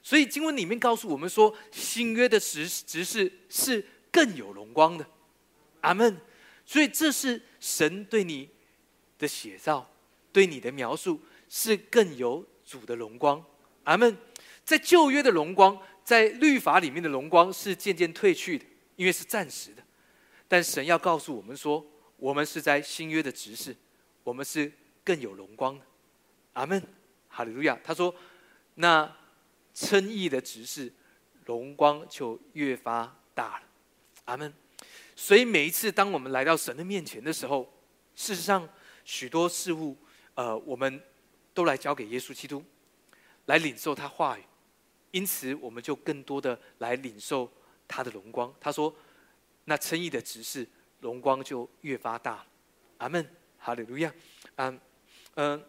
[0.03, 5.07] 所以经文里面告诉我们说，新约的执执事是更有荣光的，
[5.83, 6.19] 阿门。
[6.65, 8.49] 所以这是神对你
[9.19, 9.91] 的写照，
[10.33, 13.45] 对你的描述是更有主的荣光，
[13.85, 14.17] 阿门。
[14.65, 18.65] 在旧约的荣光，在律法里面的荣光是渐渐褪去的，
[18.97, 19.83] 因为是暂时的。
[20.49, 23.77] 但神要告诉我们说，我们是在新约的执事，
[24.25, 24.73] 我们是。
[25.09, 25.81] 更有荣光，
[26.53, 26.83] 阿门，
[27.31, 27.81] 哈利路亚。
[27.83, 28.15] 他说
[28.77, 29.11] ：“那
[29.73, 30.93] 称义的执事，
[31.47, 33.67] 荣光就越发大了，
[34.27, 34.53] 阿门。”
[35.17, 37.73] 所以每一次当我们来到神的面前的时候，
[38.15, 38.69] 事实上
[39.07, 39.97] 许多事物，
[40.35, 41.03] 呃，我们
[41.55, 42.63] 都来交给耶稣基督，
[43.47, 44.43] 来领受他话语，
[45.13, 47.51] 因此我们就更多的来领受
[47.89, 48.55] 他的荣光。
[48.61, 48.95] 他说
[49.65, 50.69] ：“那称义的执事，
[51.01, 52.47] 荣光就越发大了，
[52.99, 54.13] 阿门，哈利路亚，
[55.39, 55.63] 嗯。”，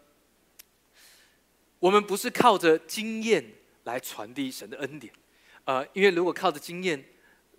[1.80, 3.42] 我们不是靠着经验
[3.86, 5.14] 来传递神的恩典，
[5.64, 7.02] 呃，因为如果靠着经验，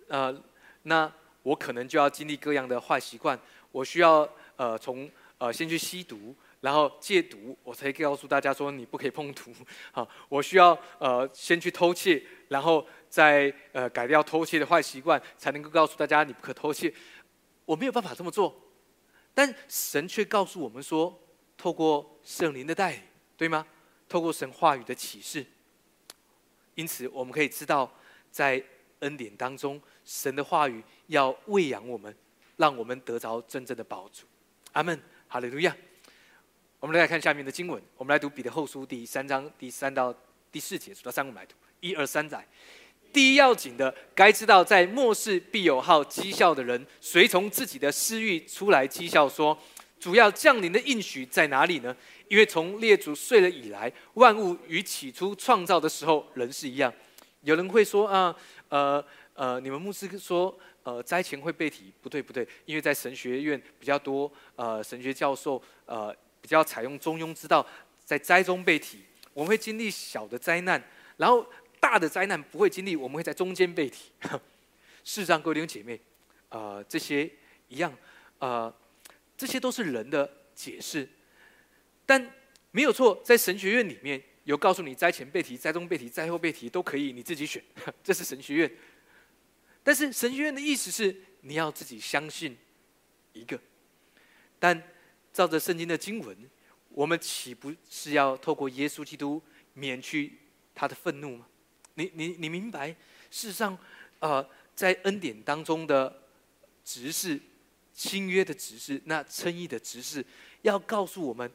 [0.07, 0.43] 呃，
[0.83, 3.39] 那我可能就要经历各样的坏习惯，
[3.71, 9.51] 我需要呃从呃先去吸毒，然后戒毒，我才告诉大家说你不可以碰毒，
[9.91, 16.93] 好， 我需要呃先去偷窃，然后再呃改掉偷窃的坏习惯，才能够告诉大家你不可偷窃，
[17.65, 18.55] 我没有办法这么做，
[19.33, 21.19] 但神却告诉我们说。
[21.61, 22.99] 透过圣灵的带领，
[23.37, 23.63] 对吗？
[24.09, 25.45] 透过神话语的启示，
[26.73, 27.95] 因此我们可以知道，
[28.31, 28.59] 在
[29.01, 32.17] 恩典当中，神的话语要喂养我们，
[32.57, 34.25] 让我们得着真正的宝足。
[34.71, 35.77] 阿门，哈利路亚。
[36.79, 40.11] 我们来看下面的经文，我们来读彼得后书第三章第三到
[40.51, 41.53] 第四节，数到三我们来读。
[41.79, 42.43] 一二三载，
[43.13, 49.55] 第一要紧的，该知道在末世必有好讥笑的人，随从自己的私欲出来讥笑说。
[50.01, 51.95] 主要降临的应许在哪里呢？
[52.27, 56.91] 因为从列祖睡了以来，万物与起初创造的时候人是一样。
[57.41, 58.35] 有人会说啊，
[58.69, 66.11] 呃呃，你们牧师说，呃，灾前会被提，不对不对，因为在神学院比较多，呃，神学教授呃
[66.41, 67.63] 比较采用中庸之道，
[68.03, 69.01] 在灾中被提。
[69.35, 70.83] 我们会经历小的灾难，
[71.17, 71.45] 然后
[71.79, 74.11] 大的灾难不会经历，我们会在中间被提。
[75.03, 75.99] 事实上，各位弟兄姐妹，
[76.49, 77.29] 呃，这些
[77.67, 77.95] 一样，
[78.39, 78.73] 呃。
[79.41, 81.09] 这些都是人的解释，
[82.05, 82.31] 但
[82.69, 83.19] 没有错。
[83.25, 87.59] 在神学院里面有告诉你，灾前背题、灾中背题、灾后背题都可以，你自己选。
[88.03, 88.71] 这是神学院。
[89.81, 92.55] 但是神学院的意思是，你要自己相信
[93.33, 93.59] 一个。
[94.59, 94.79] 但
[95.33, 96.37] 照着圣经的经文，
[96.89, 99.41] 我们岂不是要透过耶稣基督
[99.73, 100.37] 免去
[100.75, 101.47] 他的愤怒吗？
[101.95, 102.89] 你你你明白？
[103.31, 103.75] 事实上，
[104.19, 106.21] 呃，在恩典当中的
[106.85, 107.41] 执事、
[107.93, 110.25] 新约的指示、那称义的指示，
[110.61, 111.51] 要告诉我们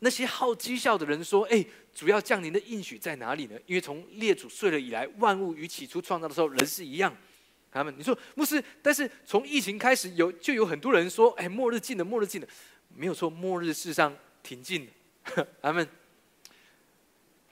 [0.00, 7.14] 那些好讥笑的人说：“哎，主要降临的应许在哪里呢？”因为从列祖睡了以来，万物与起初创造的时候人是一样。
[7.72, 12.48] 他们，你说牧师，但是从疫情开始有就有很多人说：“哎，末日近了，末日近了。”
[12.96, 15.46] 没有错，末日世上挺近的。
[15.62, 15.86] 他们，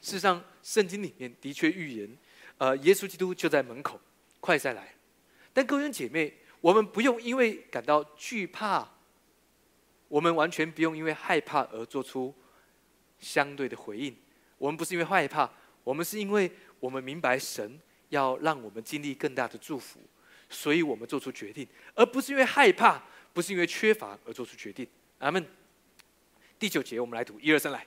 [0.01, 2.19] 事实上，圣经里面的确预言。
[2.57, 4.01] 呃，耶稣基督就在门口，
[4.41, 4.93] 快再来。
[5.53, 8.89] 但各位姐妹，我们不用因为感到惧怕，
[10.09, 12.35] 我们完全不用因为害怕而做出
[13.19, 14.17] 相对的回应。
[14.59, 15.51] 我们不是因为害怕，
[15.85, 20.01] 我们是因为我们明白神要让我们经历更大的祝福，
[20.49, 24.87] 所以我们做出决定，而不是因为害怕，不是因为缺乏而做出决定。
[25.19, 25.47] 阿门。
[26.59, 27.87] 第九节，我们来读一二三来。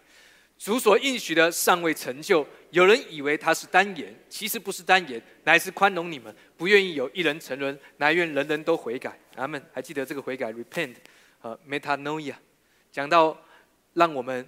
[0.61, 9.19] 主所应许的尚未成就，有人以为他是单言，其实不是单言，乃是宽容你们，不愿意有一人沉沦，乃愿人人都悔改。
[9.37, 9.59] 阿门。
[9.73, 10.97] 还记得这个悔改，repent，
[11.39, 12.35] 和 metanoia，
[12.91, 13.35] 讲到
[13.93, 14.47] 让我们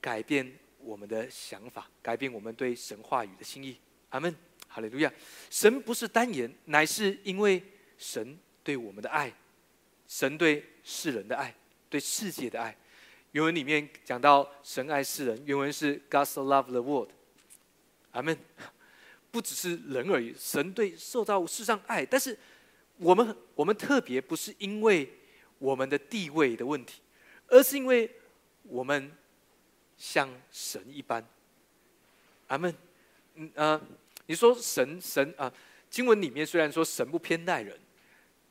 [0.00, 3.76] 改变我们的想法，改变我们对神话语的心意。
[4.10, 4.32] 阿门。
[4.68, 5.12] 哈利路亚。
[5.50, 7.60] 神不是单言，乃是因为
[7.96, 9.32] 神对我们的爱，
[10.06, 11.52] 神对世人的爱，
[11.90, 12.76] 对世界的爱。
[13.32, 17.10] 原文里面讲到神爱世人，原文是 God so loved the world。
[18.12, 18.36] 阿门。
[19.30, 22.36] 不只是人而已，神对受造物世上爱，但是
[22.96, 25.06] 我们我们特别不是因为
[25.58, 27.02] 我们的地位的问题，
[27.48, 28.10] 而是因为
[28.62, 29.12] 我们
[29.98, 31.22] 像神一般。
[32.46, 32.74] 阿门。
[33.34, 33.80] 嗯呃，
[34.24, 35.52] 你说神神啊，
[35.90, 37.78] 经文里面虽然说神不偏待人，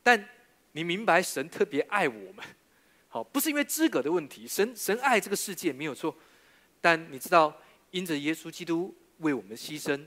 [0.04, 0.30] 但
[0.74, 2.46] 你明白神特别爱我们。
[3.10, 6.16] 好，不是因为资格的问题，神神爱这个世界没有错，
[6.82, 7.56] 但你知道，
[7.92, 10.06] 因着耶稣基督为我们牺牲，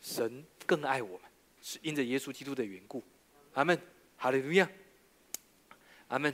[0.00, 3.04] 神更爱我们，是因着耶稣基督的缘故。
[3.54, 3.76] 阿门，
[4.16, 4.70] 哈利路亚，
[6.06, 6.32] 阿门。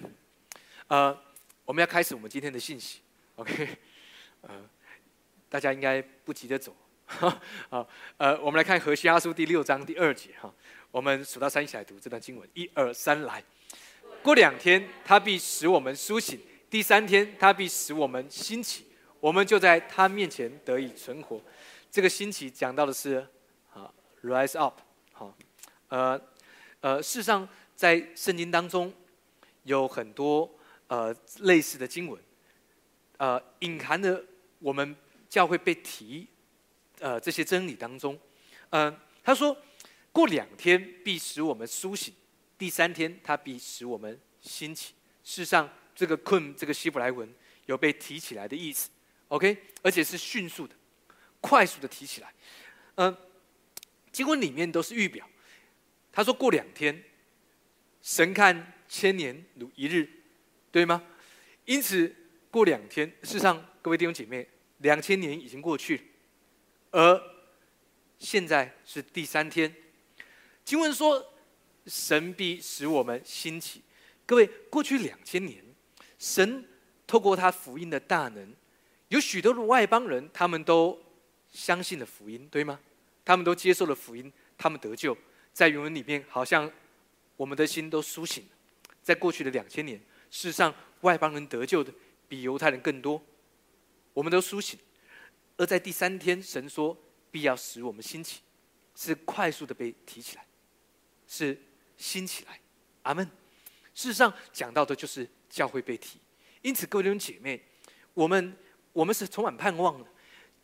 [0.88, 1.18] 呃，
[1.64, 3.00] 我们要开始我们今天的信息
[3.36, 3.76] ，OK？
[4.42, 4.68] 呃，
[5.48, 10.54] 大家应该不急着走， 好，呃，我们来看何西阿书第六章第二节哈，
[10.90, 13.42] 我们数到三一起来读这段经文，一二三来。
[14.26, 16.36] 过两天，他必使我们苏醒；
[16.68, 18.84] 第三天，他必使我们兴起。
[19.20, 21.40] 我们就在他面前得以存活。
[21.92, 23.24] 这个兴起讲到的是
[23.72, 23.88] 啊
[24.24, 24.80] ，rise up。
[25.12, 25.32] 好，
[25.86, 26.20] 呃
[26.80, 28.92] 呃，事实上，在圣经当中
[29.62, 30.52] 有很多
[30.88, 32.20] 呃类似的经文，
[33.18, 34.20] 呃，隐含的
[34.58, 34.96] 我们
[35.28, 36.26] 教会被提
[36.98, 38.18] 呃这些真理当中。
[38.70, 39.56] 嗯，他说
[40.10, 42.12] 过两天必使我们苏醒。
[42.58, 44.94] 第三天，他必使我们兴起。
[45.22, 47.28] 事实上，这个困这个希伯来文
[47.66, 48.88] 有被提起来的意思
[49.28, 50.74] ，OK，而且是迅速的、
[51.40, 52.32] 快速的提起来。
[52.94, 53.14] 嗯，
[54.10, 55.28] 经文里面都是预表。
[56.10, 57.04] 他说过两天，
[58.00, 60.08] 神看千年如一日，
[60.70, 61.02] 对吗？
[61.66, 62.14] 因此
[62.50, 66.12] 过两天，事实上，各位弟兄姐妹，两千年已经过去，
[66.90, 67.20] 而
[68.18, 69.74] 现在是第三天。
[70.64, 71.32] 经文说。
[71.86, 73.82] 神必使我们兴起。
[74.24, 75.64] 各位，过去两千年，
[76.18, 76.64] 神
[77.06, 78.52] 透过他福音的大能，
[79.08, 81.00] 有许多的外邦人，他们都
[81.50, 82.80] 相信了福音，对吗？
[83.24, 85.16] 他们都接受了福音，他们得救。
[85.52, 86.70] 在原文里面，好像
[87.36, 88.50] 我们的心都苏醒了。
[89.02, 89.96] 在过去的两千年，
[90.30, 91.92] 事实上，外邦人得救的
[92.28, 93.22] 比犹太人更多。
[94.12, 94.76] 我们都苏醒，
[95.56, 96.96] 而在第三天，神说
[97.30, 98.40] 必要使我们兴起，
[98.96, 100.44] 是快速的被提起来，
[101.28, 101.56] 是。
[101.96, 102.60] 兴起来，
[103.02, 103.24] 阿门。
[103.94, 106.18] 事实上，讲到的就是教会被提。
[106.62, 107.62] 因此，各位弟兄姐妹，
[108.12, 108.56] 我们
[108.92, 110.08] 我们是充满盼望的。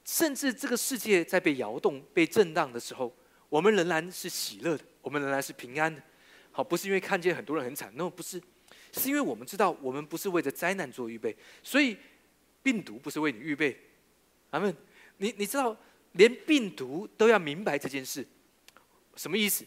[0.05, 3.15] 甚至这个世界在被摇动、被震荡的时候，
[3.49, 6.03] 我们仍然是喜乐的，我们仍然是平安的。
[6.51, 8.43] 好，不是因为看见很多人很惨，那不是，
[8.93, 11.97] 是因为我们知道，我们不是为着灾难做预备，所以
[12.63, 13.79] 病毒不是为你预备。
[14.51, 14.77] 阿门。
[15.19, 15.77] 你你知道，
[16.13, 18.27] 连病毒都要明白这件事，
[19.15, 19.65] 什么意思？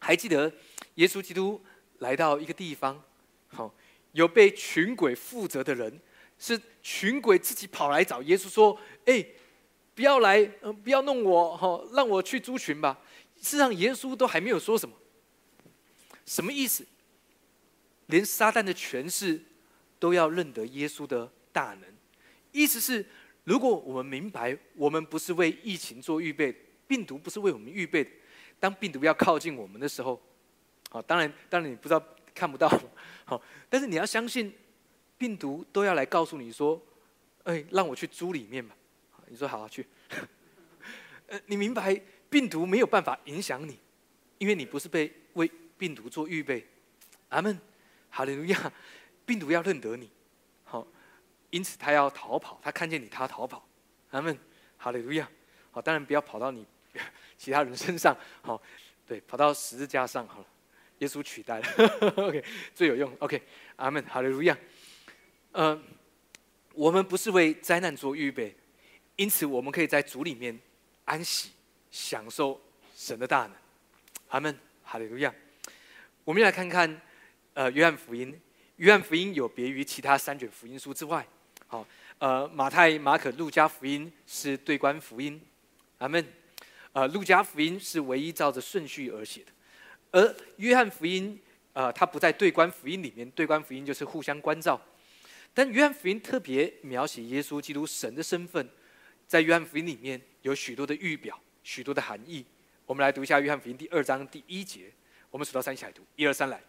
[0.00, 0.52] 还记得
[0.96, 1.62] 耶稣基督
[1.98, 3.00] 来到一个地方，
[3.48, 3.72] 好，
[4.12, 6.00] 有被群鬼负责的人，
[6.38, 8.76] 是群鬼自己跑来找耶稣说
[9.06, 9.24] ：“哎，
[9.94, 10.42] 不要来，
[10.82, 12.98] 不要弄我，哈，让我去猪群吧。”
[13.40, 14.94] 事实上，耶稣都还没有说什么，
[16.26, 16.86] 什么意思？
[18.06, 19.40] 连撒旦的权势
[19.98, 21.84] 都要认得耶稣的大能，
[22.52, 23.06] 意思是，
[23.44, 26.54] 如果我们明白，我们不是为疫情做预备，
[26.88, 28.10] 病毒不是为我们预备的。
[28.60, 30.20] 当病毒要靠近我们的时候，
[30.90, 32.02] 好，当然，当然你不知道
[32.34, 32.68] 看不到，
[33.24, 34.54] 好，但是你要相信，
[35.16, 36.80] 病毒都要来告诉你说，
[37.44, 38.76] 哎，让我去猪里面吧。
[39.26, 39.86] 你说好去，
[41.28, 41.98] 呃，你明白
[42.28, 43.78] 病毒没有办法影响你，
[44.38, 46.66] 因为你不是被为病毒做预备。
[47.28, 47.56] 阿门，
[48.10, 48.72] 哈利路亚，
[49.24, 50.10] 病毒要认得你，
[50.64, 50.86] 好，
[51.50, 53.64] 因此他要逃跑，他看见你，他逃跑。
[54.10, 54.36] 阿门，
[54.76, 55.30] 哈利路亚，
[55.70, 56.66] 好，当然不要跑到你
[57.40, 58.60] 其他人身上， 好，
[59.06, 60.46] 对，跑到十字架上好了。
[60.98, 61.66] 耶稣取代了，
[62.16, 63.40] OK，最有用，OK，
[63.76, 64.54] 阿门，哈利路亚。
[65.52, 65.82] 呃，
[66.74, 68.54] 我们不是为灾难做预备，
[69.16, 70.60] 因此我们可以在主里面
[71.06, 71.52] 安息，
[71.90, 72.60] 享受
[72.94, 73.52] 神的大能。
[74.28, 75.34] 阿门，哈利路亚。
[76.24, 77.00] 我们来看看，
[77.54, 78.38] 呃，约翰福音。
[78.76, 81.26] 约翰福音有别于其他三卷福音书之外，
[81.66, 81.86] 好，
[82.18, 85.40] 呃，马太、马可、路加福音是对观福音。
[85.96, 86.22] 阿门。
[86.92, 89.52] 呃，路加福音是唯一照着顺序而写的。
[90.12, 91.38] 而约翰福音，
[91.72, 94.80] 呃，它不在对观福音里面，对观福音就是互相关照。
[95.54, 98.68] 但约翰福音特别描写耶稣基督神的身份，
[99.26, 102.44] 在约翰福音里面有许多的预表，许多的含义。
[102.86, 104.92] 我们来读一下约翰福音第二章第一节，
[105.30, 106.60] 我们数到三一起来读，一二三来。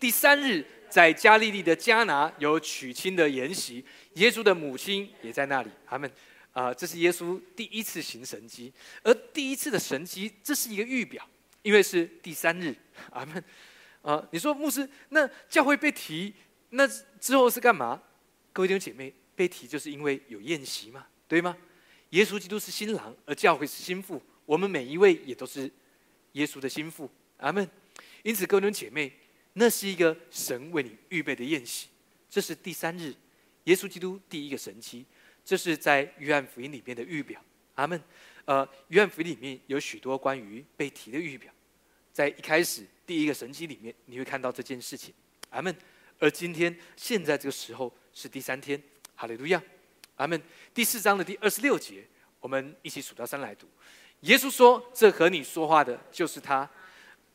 [0.00, 5.70] 第三日，在加利利的迦拿有娶亲的筵席，耶稣的母亲也在那里。
[5.86, 6.10] 他们，
[6.56, 11.28] 啊，这是耶稣第一次行神迹，而第一次的神迹，这是一个预表。
[11.60, 12.74] 因为是第三日，
[13.10, 13.44] 阿门。
[14.00, 16.32] 啊，你说牧师，那教会被提，
[16.70, 16.88] 那
[17.20, 18.02] 之后是干嘛？
[18.54, 21.54] 各位弟兄姐妹，被提就是因为有宴席嘛，对吗？
[22.10, 25.70] 耶稣基督是新郎，而教会是新妇，我们每一位也都是
[26.32, 27.68] 耶稣的心腹，阿门。
[28.22, 29.12] 因此，各位弟兄姐妹，
[29.52, 31.88] 那是一个神为你预备的宴席，
[32.30, 33.12] 这是第三日，
[33.64, 35.04] 耶稣基督第一个神迹，
[35.46, 37.40] 这是在约翰福音里面的预表，
[37.76, 38.02] 阿门。
[38.46, 41.52] 呃，约翰福音里面有许多关于被提的预表。
[42.12, 45.14] 在一开始第一个神迹里面，你会看到这件事情，
[45.50, 45.74] 阿门。
[46.18, 48.82] 而今天现在这个时候是第三天，
[49.14, 49.62] 哈利路亚，
[50.16, 50.40] 阿门。
[50.74, 52.04] 第四章的第二十六节，
[52.40, 53.68] 我们一起数到三来读。
[54.22, 56.68] 耶稣说：“这和你说话的就是他。”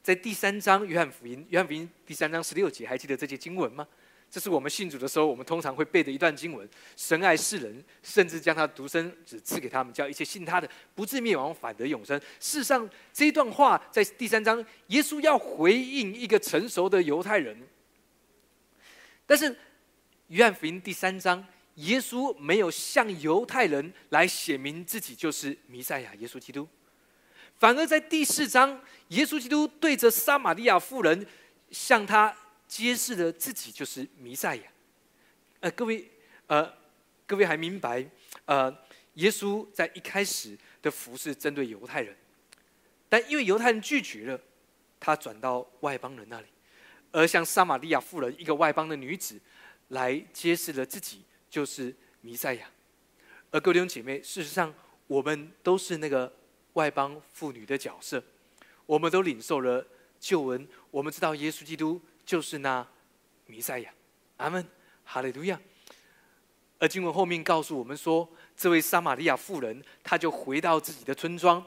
[0.03, 3.87] 在第三章约翰福音，约翰福音第三章十六节，还记得这节经文吗？
[4.31, 6.67] 这是我们信主的时候，我们通常会背的一段经文。
[6.95, 12.17] 神爱世人，甚至将他独生子赐给他们，叫一切信他的不至灭亡，反得永生。
[12.39, 17.57] 事实上，这一段话在第三章，耶稣要回应一个成熟的犹太人。
[19.25, 19.53] 但是，
[20.29, 26.65] 约翰福音第三章，耶稣没有向犹太人来显明自己就是弥赛亚，耶稣基督。
[27.59, 31.27] 反而在第四章，耶稣基督对着撒玛利亚妇人
[31.69, 32.33] 向他。
[32.71, 34.63] 揭示了自己就是弥赛亚，
[35.59, 36.09] 呃，各位，
[36.47, 36.73] 呃，
[37.27, 38.09] 各位还明白，
[38.45, 38.73] 呃，
[39.15, 42.15] 耶稣在一开始的服饰针对犹太人，
[43.09, 44.39] 但因为犹太人拒绝了，
[45.01, 46.47] 他转到外邦人那里，
[47.11, 49.37] 而像撒玛利亚妇人一个外邦的女子，
[49.89, 52.69] 来揭示了自己就是弥赛亚。
[53.51, 54.73] 而各位弟兄姐妹，事实上，
[55.07, 56.33] 我们都是那个
[56.75, 58.23] 外邦妇女的角色，
[58.85, 59.85] 我们都领受了
[60.21, 62.01] 救恩，我们知道耶稣基督。
[62.31, 62.87] 就是那
[63.45, 63.93] 弥赛亚，
[64.37, 64.65] 阿门，
[65.03, 65.59] 哈利路亚。
[66.79, 68.25] 而经文后面告诉我们说，
[68.55, 71.61] 这位撒玛利亚妇人，她就回到自己的村庄，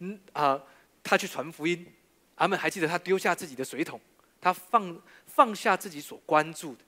[0.00, 0.62] 嗯啊，
[1.02, 1.90] 她去传福音。
[2.34, 3.98] 阿门，还记得她丢下自己的水桶，
[4.38, 6.84] 她放放下自己所关注的。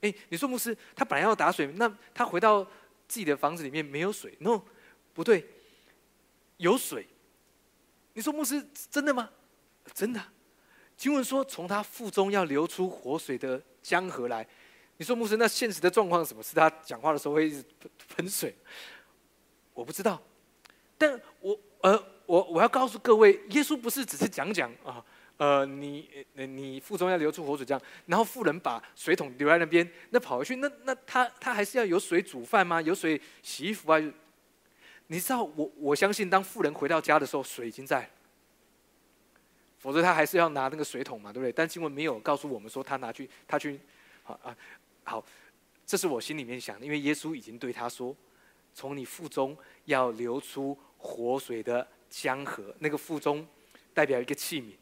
[0.00, 2.64] 哎，你说牧师，他本来要打水，那他回到
[3.06, 4.60] 自己的房子里面没有水？no，
[5.14, 5.48] 不对，
[6.56, 7.06] 有水。
[8.14, 9.30] 你说牧师真的吗？
[9.94, 10.20] 真的。
[10.96, 14.46] 经文说，从他腹中要流出活水的江河来。
[14.96, 16.42] 你说牧师，那现实的状况是什么？
[16.42, 17.62] 是他讲话的时候会一直
[18.16, 18.56] 喷水？
[19.74, 20.20] 我不知道。
[20.96, 25.04] 但我呃，我我要告诉各位，耶稣不是只是讲讲啊，
[25.36, 32.80] 呃，你你你腹中要流出活水这样，然后富人把水桶留在那边，那跑回去，那那他他还是要有水煮饭吗？
[32.80, 34.00] 有水洗衣服啊？
[35.08, 38.10] 你知道，我我相信，当富人回到家的时候，水已经在。
[39.86, 41.52] 否则他还是要拿那个水桶嘛，对不对？
[41.52, 43.78] 但经文没有告诉我们说他拿去，他去，
[44.24, 44.56] 好啊，
[45.04, 45.24] 好，
[45.86, 48.12] 这是我心里面想的，因为耶稣已经对他说，
[48.74, 53.46] 从你腹中要流出活水的江河，那个腹中
[53.94, 54.72] 代表一个器皿，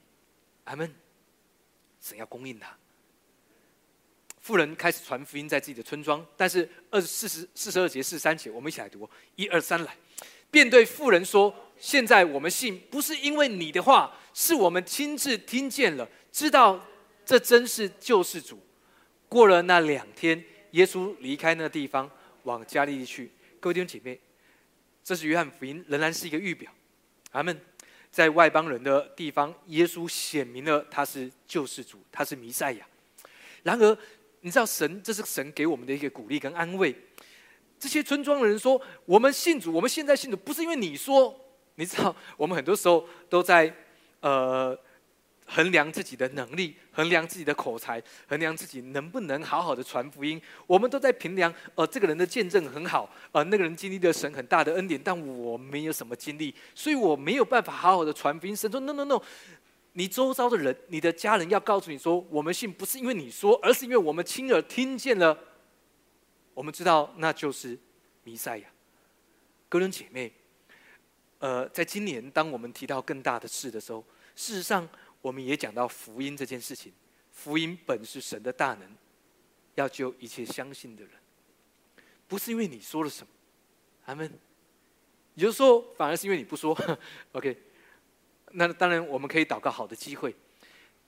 [0.64, 0.90] 阿门。
[2.00, 2.74] 神要供应他。
[4.40, 9.96] 富人开始传福音在自己的村庄，但是二十四十四十二节四十三节，我们一起来读，一二三来，
[10.54, 11.52] 便对妇人说。
[11.76, 16.82] 现在我们信，不是因为你的话，是我们亲自听见了，知道
[17.26, 18.58] 这真是救世主。
[19.28, 22.08] 过了那两天，耶稣离开那个地方，
[22.44, 23.30] 往加利利去。
[23.58, 24.18] 各位弟兄姐妹，
[25.02, 26.70] 这是约翰福音，仍然是一个预表。
[27.32, 27.60] 阿门。
[28.10, 32.86] 在外邦人的地方，耶稣显明了他是救世主，他是弥赛亚。
[33.64, 33.98] 然而，
[34.42, 36.94] 你知道神这是神给我们的一个鼓励跟安慰。
[37.78, 41.34] 这些村庄的人说：“我们信主，我们现在信主，不是因为你说。
[41.76, 43.74] 你知道，我们很多时候都在
[44.20, 44.78] 呃。”
[45.46, 50.40] 衡量自己的能力，衡量自己的口才，衡量自己能不能好好的传福音。
[50.66, 58.56] 我们都在评量，呃，这个人的见证很好，呃，那个人经历了神很大的恩典，但我没有什么经历，所以我没有办法好好的传福音。
[58.56, 59.20] 神说：“No No No，
[59.92, 65.38] 你周遭的人，你的家人要告诉你说，我们信不是因为你说，而是因为我们亲耳听见了，
[66.54, 67.78] 我们知道那就是
[68.22, 68.68] 弥赛亚。”
[69.68, 70.32] 哥伦姐妹，
[71.38, 74.02] 呃，在今年当我们提到更大的事的时候，
[74.34, 74.88] 事实上。
[75.24, 76.92] 我们也讲到福音这件事情，
[77.32, 78.94] 福音本是神的大能，
[79.74, 81.12] 要救一切相信的人，
[82.28, 83.32] 不是因为你说了什么，
[84.04, 84.30] 阿门。
[85.34, 86.78] 也就是说，反而是因为你不说
[87.32, 87.56] ，OK。
[88.50, 90.36] 那当然我们可以祷告好的机会，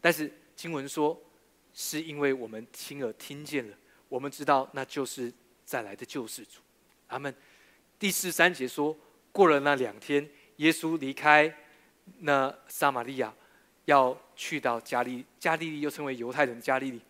[0.01, 1.23] 但是经文说，
[1.75, 3.77] 是因为我们亲耳听见了，
[4.09, 5.33] 我们知道那就是
[5.65, 6.61] 再来的救世主，
[7.09, 7.35] 阿门。
[7.99, 8.97] 第四三节说，
[9.33, 11.55] 过了那两天，耶稣离开
[12.19, 13.35] 那撒玛利亚。
[13.87, 17.01] 要去到加利加利利，又称为犹太人加利利，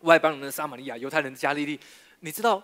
[0.00, 1.80] 外邦人的撒玛利亚，犹太人的加利利。
[2.20, 2.62] 你知道，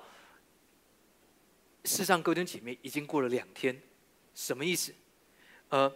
[1.87, 3.81] 世上各位姐妹已经过了两天，
[4.35, 4.93] 什么意思？
[5.71, 5.91] 呃，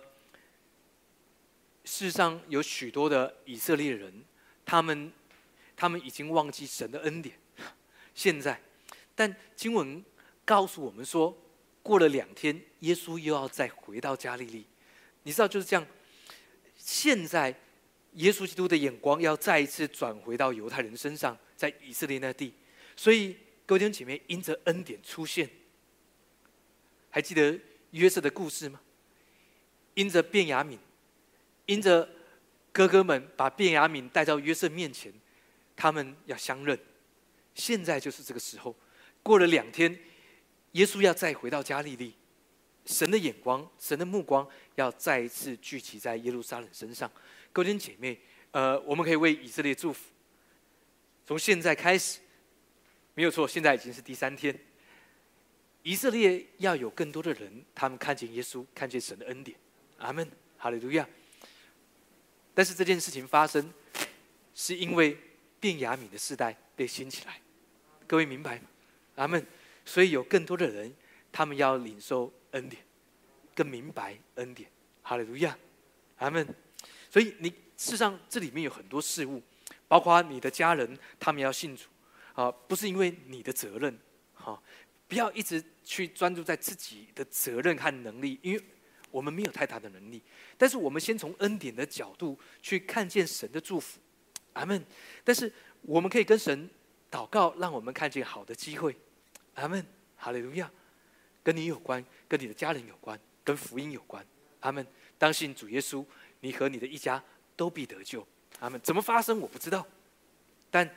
[1.84, 4.24] 世上有许多的以色列人，
[4.64, 5.12] 他们
[5.78, 7.36] 他们已经忘记神的恩典。
[8.12, 8.60] 现在，
[9.14, 10.04] 但经文
[10.44, 11.32] 告诉我们说，
[11.84, 14.66] 过了两天，耶稣又要再回到加利利。
[15.22, 15.86] 你知道就是这样。
[16.76, 17.54] 现在，
[18.14, 22.52] 耶稣基督的眼光要再一次转回到犹太人身上，在以色列那地。
[22.96, 25.48] 所以，各位弟兄姐妹，因着恩典出现，
[27.08, 27.56] 还记得
[27.92, 28.80] 约瑟的故事吗？
[29.94, 30.76] 因着便雅悯，
[31.66, 32.08] 因着
[32.72, 35.12] 哥哥们把便雅悯带到约瑟面前，
[35.78, 36.76] 他们要相认。
[37.54, 38.74] 现在就是这个时候，
[39.22, 39.96] 过了两天，
[40.72, 42.12] 耶稣要再回到加利利。
[42.84, 47.08] 神的眼光，神的目光要再一次聚集在耶路撒冷身上。
[47.52, 48.18] 各位姐妹，
[48.50, 50.06] 呃，我们可以为以色列祝福。
[51.24, 52.18] 从现在开始，
[53.14, 54.58] 没有错，现在已经是第三天。
[55.84, 59.56] 以色列要有更多的人，他们看见耶稣，看见神的恩典。
[59.98, 61.08] 阿门，哈利路亚。
[62.54, 63.72] 但是这件事情发生，
[64.54, 65.16] 是因为
[65.60, 67.40] 便雅敏的世代被兴起来。
[68.06, 68.64] 各位明白吗？
[69.16, 69.44] 阿门。
[69.84, 70.94] 所以有更多的人，
[71.30, 72.32] 他们要领受。
[72.52, 72.82] 恩典，
[73.54, 74.70] 更明白恩典，
[75.02, 75.54] 哈利路亚，
[76.16, 76.48] 阿门。
[77.10, 79.42] 所以你事实上这里面有很多事物，
[79.86, 81.84] 包括你的家人，他们要信主
[82.32, 83.94] 啊，不是因为你的责任，
[84.32, 84.58] 哈，
[85.06, 88.64] 不要一直去专注在自己的责任和能力，因为
[89.10, 90.22] 我们没有太大的能力。
[90.56, 94.00] 但是我们先从恩典的角度去看见神的祝福，
[94.54, 94.84] 阿门。
[95.24, 96.68] 但是我们可以跟神
[97.10, 98.96] 祷告，让我们看见好的机会，
[99.54, 99.84] 阿门，
[100.16, 100.70] 哈利路亚。
[101.40, 104.22] 跟你有关，跟你的家人有关，跟福音有关。
[104.60, 104.86] 阿门。
[105.16, 106.04] 当信主耶稣，
[106.40, 107.22] 你和你的一家
[107.56, 108.26] 都必得救。
[108.60, 108.78] 阿门。
[108.82, 109.86] 怎么发生我不知道，
[110.70, 110.88] 但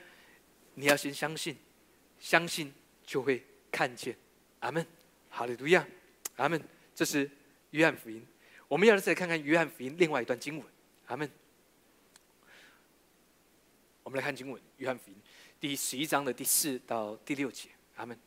[0.74, 1.56] 你要先相信，
[2.20, 2.74] 相信
[3.06, 4.14] 就会看见。
[4.60, 4.86] 阿门。
[5.30, 5.88] 哈利路亚。
[6.36, 6.62] 阿门。
[6.94, 7.30] 这是
[7.70, 8.26] 约翰福音。
[8.68, 10.68] 我们要再看看约翰福音另外一段经文。
[11.06, 11.30] 阿门。
[14.12, 15.16] 我们来看经文，约翰福音
[15.58, 17.70] 第十一章的第四到第六节。
[17.96, 18.20] 阿门。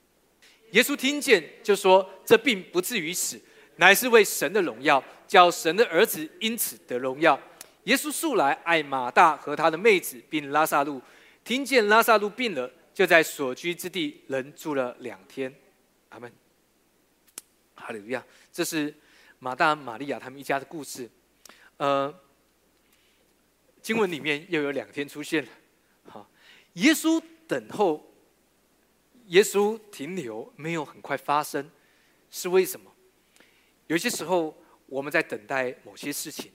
[0.70, 3.39] 耶稣听见，就说：“这病不至于死，
[3.76, 7.39] 乃是为神的荣耀，叫神的儿子因此得荣耀。”
[7.85, 11.03] 耶稣素来爱马大和他的妹子，并拉萨路。
[11.45, 15.55] 听见拉萨路病了，就在所居之地人住了两天。
[16.09, 16.32] 阿门。
[17.74, 18.24] 哈利路亚！
[18.51, 18.95] 这是
[19.39, 21.11] 马大、玛利亚他们一家的故事。
[21.76, 22.22] 呃，
[23.82, 25.51] 经文里面又有两天出现了。
[26.75, 28.11] 耶稣等候。
[29.29, 31.70] 耶稣停留没有很快发生，
[32.31, 32.93] 是为什么？
[33.87, 34.55] 有些时候
[34.85, 36.53] 我们在等待某些事情，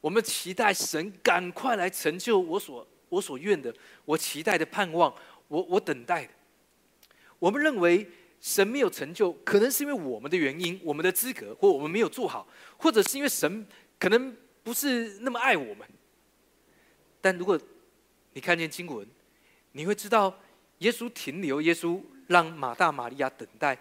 [0.00, 3.72] 我们期待神赶快来成就我所我所愿的，
[4.04, 5.14] 我期待的盼望，
[5.46, 6.32] 我我等待的。
[7.38, 8.04] 我们认为
[8.40, 12.48] 神没有成就，可能是因为我们的原因，我们的资格，或我们没有做好，
[12.78, 13.64] 或者是因为神
[13.96, 15.88] 可能不是那么爱我们。
[17.20, 17.56] 但如果
[18.32, 19.06] 你看见经文，
[19.72, 20.38] 你会知道。
[20.78, 23.76] 耶稣停留，耶稣让马大、玛利亚等待，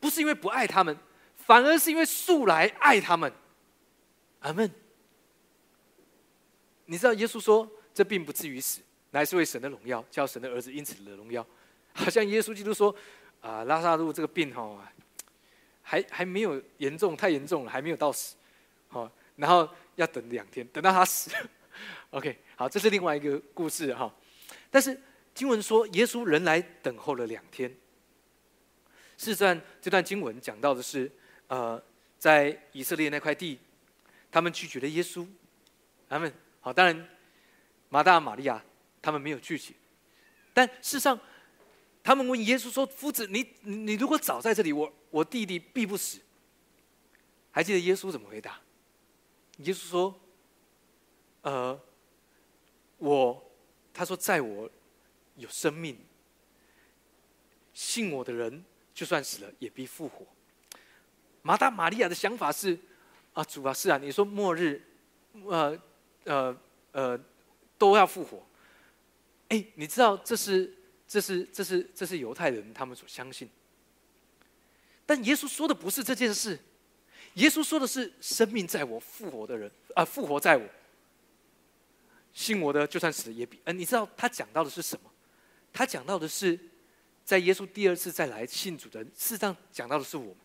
[0.00, 0.96] 不是因为不爱他们，
[1.36, 3.30] 反而是因为素来爱他们。
[4.40, 4.70] 阿门。
[6.86, 11.46] 你知道耶稣说，这并不至于死，乃是为神的荣耀，叫神的儿子因此得荣耀。
[11.92, 12.96] 好像耶稣基督说
[13.42, 14.90] ：“啊，拉萨路这个病哈，
[15.82, 18.34] 还还没有严重，太严重了，还没有到死。
[18.88, 21.30] 好，然后要等两天，等到他死。
[22.12, 24.10] OK，好，这是另外一个故事哈。
[24.74, 25.00] 但是
[25.32, 27.70] 经文说，耶稣仍来等候了两天。
[29.16, 31.08] 事实上，这段经文讲到的是，
[31.46, 31.80] 呃，
[32.18, 33.56] 在以色列那块地，
[34.32, 35.24] 他们拒绝了耶稣。
[36.08, 37.08] 他们好，当然，
[37.88, 38.60] 马大、玛利亚
[39.00, 39.72] 他们没有拒绝，
[40.52, 41.20] 但事实上，
[42.02, 46.18] 他们问耶稣说：“夫子，你你如果早在这里，我我弟弟必不死。”
[47.52, 48.60] 还记得耶稣怎么回答？
[49.58, 50.20] 耶稣说
[51.42, 51.80] ：“呃，
[52.98, 53.52] 我，
[53.94, 54.68] 他说，在我
[55.36, 55.96] 有生命，
[57.72, 60.26] 信我的人，就算死了也必复活。”
[61.40, 62.78] 马大、玛利亚的想法是
[63.32, 64.82] ：“啊，主啊，是啊，你说末日，
[65.46, 65.80] 呃，
[66.24, 66.60] 呃，
[66.92, 67.20] 呃，
[67.78, 68.44] 都要复活。”
[69.48, 70.74] 哎，你知道这是
[71.06, 73.48] 这是这是这是犹太人他们所相信，
[75.06, 76.58] 但耶稣说的不是这件事。
[77.34, 80.66] 耶稣说的是：“生命在我，复活的人啊，复活在我。
[82.34, 83.58] 信我的，就算死也比……
[83.64, 85.10] 嗯，你知道他讲到的是什么？
[85.72, 86.58] 他讲到的是，
[87.24, 90.36] 在耶稣第二次再来信主的人，事实上讲到的是我们。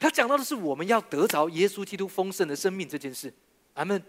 [0.00, 3.32] 他讲到的是我们要得着耶稣基督丰盛的生命这件事。
[3.74, 4.02] 阿门。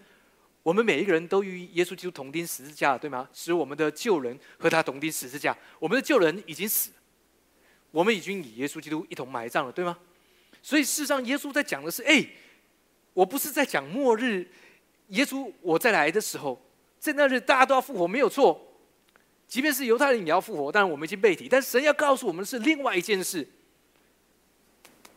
[0.62, 3.28] 我们每一个人都与耶稣基督同钉十字架，对吗？
[3.34, 5.58] 使我们的旧人和他同钉十字架。
[5.80, 6.96] 我们的旧人已经死了，
[7.92, 9.98] 我们已经与耶稣基督一同埋葬了，对吗？”
[10.62, 12.28] 所以，事实上，耶稣在讲的是：哎，
[13.14, 14.48] 我不是在讲末日。
[15.08, 16.62] 耶稣我再来的时候，
[17.00, 18.60] 在那日大家都要复活，没有错。
[19.48, 21.48] 即便是犹太人也要复活，但是我们已经被提。
[21.50, 23.48] 但是神要告诉我们的是另外一件事：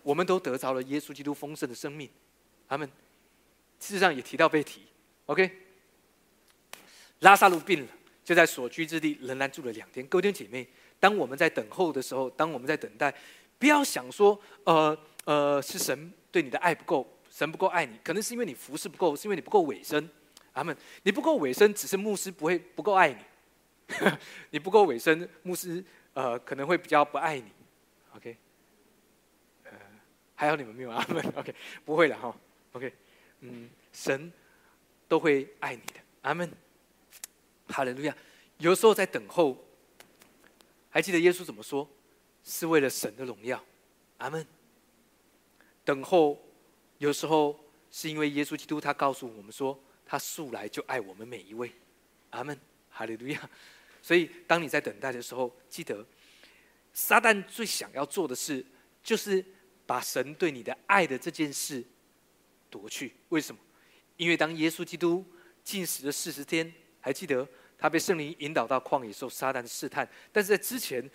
[0.03, 2.09] 我们都得着了耶稣基督丰盛的生命。
[2.69, 2.89] 他们
[3.79, 4.83] 事实上也提到被提。
[5.27, 5.51] OK，
[7.21, 7.89] 拉萨路病了，
[8.25, 10.07] 就在所居之地仍然住了两天。
[10.07, 10.67] 各位弟姐妹，
[10.99, 13.15] 当我们在等候的时候，当我们在等待，
[13.59, 14.99] 不要想说，呃。
[15.25, 20.11] 呃，是神对你的爱不够，神不够爱你，可能是因为你服侍不够，是因为你不够委身。
[20.53, 20.77] 阿门。
[21.03, 23.17] 你不够委身，只是牧师不会不够爱你。
[24.51, 25.85] 你不够委身，牧师
[26.15, 27.51] 呃可能会比较不爱你。
[28.17, 28.37] OK，
[29.65, 29.71] 呃，
[30.35, 31.23] 还好你们没有阿门。
[31.37, 32.35] OK，不会了哈。
[32.73, 32.93] OK，
[33.41, 34.33] 嗯，神
[35.09, 36.01] 都会爱你的。
[36.23, 36.51] 阿门。
[37.69, 38.17] 哈利路亚。
[38.59, 39.63] 有时候在等候，
[40.89, 41.89] 还记得耶稣怎么说？
[42.45, 43.63] 是为了神的荣耀。
[44.19, 44.47] 阿门。
[45.85, 46.39] 等候，
[46.99, 47.59] 有时候
[47.91, 49.79] 是因为耶稣基督他告诉我们说，
[50.13, 51.73] 他素来就爱我们每一位，
[52.29, 52.55] 阿门，
[52.91, 53.49] 哈利路亚。
[54.03, 56.07] 所以，当你在等待的时候，记得，
[56.93, 58.63] 撒旦最想要做的事，
[59.03, 59.43] 就是
[59.87, 61.83] 把神对你的爱的这件事
[62.69, 63.15] 夺去。
[63.31, 63.61] 为什么？
[64.19, 65.25] 因为当耶稣基督
[65.65, 67.49] 进食了四十天，还记得
[67.79, 71.11] 他被圣灵引导到旷野受撒旦的试探，但是在之前，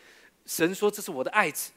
[0.48, 1.72] 神说这是我的爱子。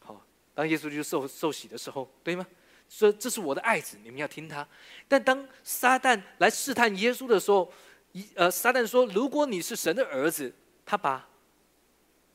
[0.00, 0.20] 好
[0.52, 2.44] 当耶稣就受受洗的时候，对吗？
[2.88, 4.66] 说这是我的爱子，你们要听他。
[5.08, 7.72] 但当撒旦来试探耶稣的时候，
[8.12, 10.52] 一呃，撒旦说：“如果你是神的儿子，
[10.86, 11.28] 他把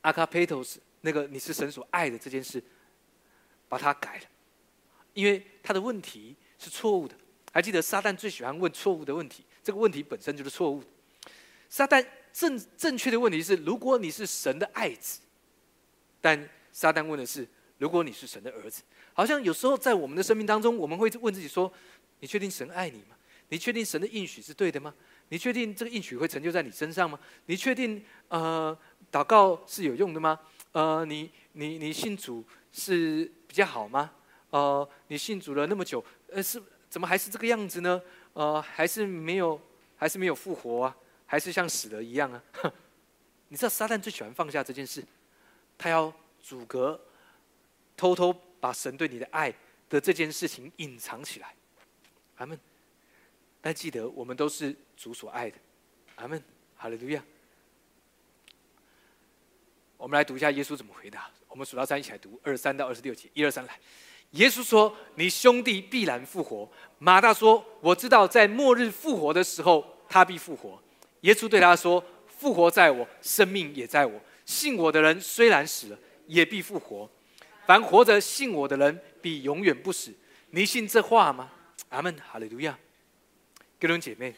[0.02, 2.62] 阿卡佩托斯那个你是神所爱的这件事，
[3.68, 4.24] 把它改了，
[5.14, 7.14] 因为他的问题是错误的。
[7.52, 10.86] 还记得撒旦最喜欢问错误的问题，这个问题本身就是错误的。
[11.68, 15.20] 撒旦正正确的问题是：如果你是神的爱子，
[16.20, 17.48] 但撒旦问的是。
[17.78, 18.82] 如果你是神的儿子，
[19.20, 21.70] 好像有时候在我们的生命当中，我们会问自己说
[22.20, 23.14] ：“你确定神爱你吗？
[23.50, 24.94] 你确定神的应许是对的吗？
[25.28, 27.20] 你确定这个应许会成就在你身上吗？
[27.44, 28.74] 你确定呃
[29.12, 30.40] 祷告是有用的吗？
[30.72, 32.42] 呃，你你你信主
[32.72, 34.10] 是比较好吗？
[34.48, 36.58] 呃，你信主了那么久，呃，是
[36.88, 38.00] 怎么还是这个样子呢？
[38.32, 39.60] 呃，还是没有，
[39.96, 40.96] 还是没有复活啊？
[41.26, 42.42] 还是像死了一样啊？
[43.48, 45.04] 你知道撒旦最喜欢放下这件事，
[45.76, 46.10] 他要
[46.40, 46.98] 阻隔。
[47.96, 49.52] 偷偷把神对你的爱
[49.88, 51.54] 的这件事情隐藏起来，
[52.36, 52.58] 阿门。
[53.60, 55.56] 但记得，我们都是主所爱的，
[56.16, 56.42] 阿门。
[56.76, 57.22] 哈利路亚。
[59.98, 61.30] 我们来读一下耶稣怎么回答。
[61.46, 63.28] 我们数到三，一起来读二三到二十六节。
[63.34, 63.78] 一二三，来。
[64.30, 66.66] 耶稣说：“你兄弟必然复活。”
[66.98, 70.82] 马大说：“我知道，在末日复活的时候，他必复活。”
[71.22, 74.18] 耶稣对他说：“复活在我，生命也在我。
[74.46, 77.10] 信我的人虽然死了，也必复活。”
[77.66, 80.12] 凡活着信我的人，必永远不死。
[80.50, 81.52] 你信这话吗？
[81.90, 82.78] 阿门，哈利路亚。
[83.78, 84.34] 各位姐妹，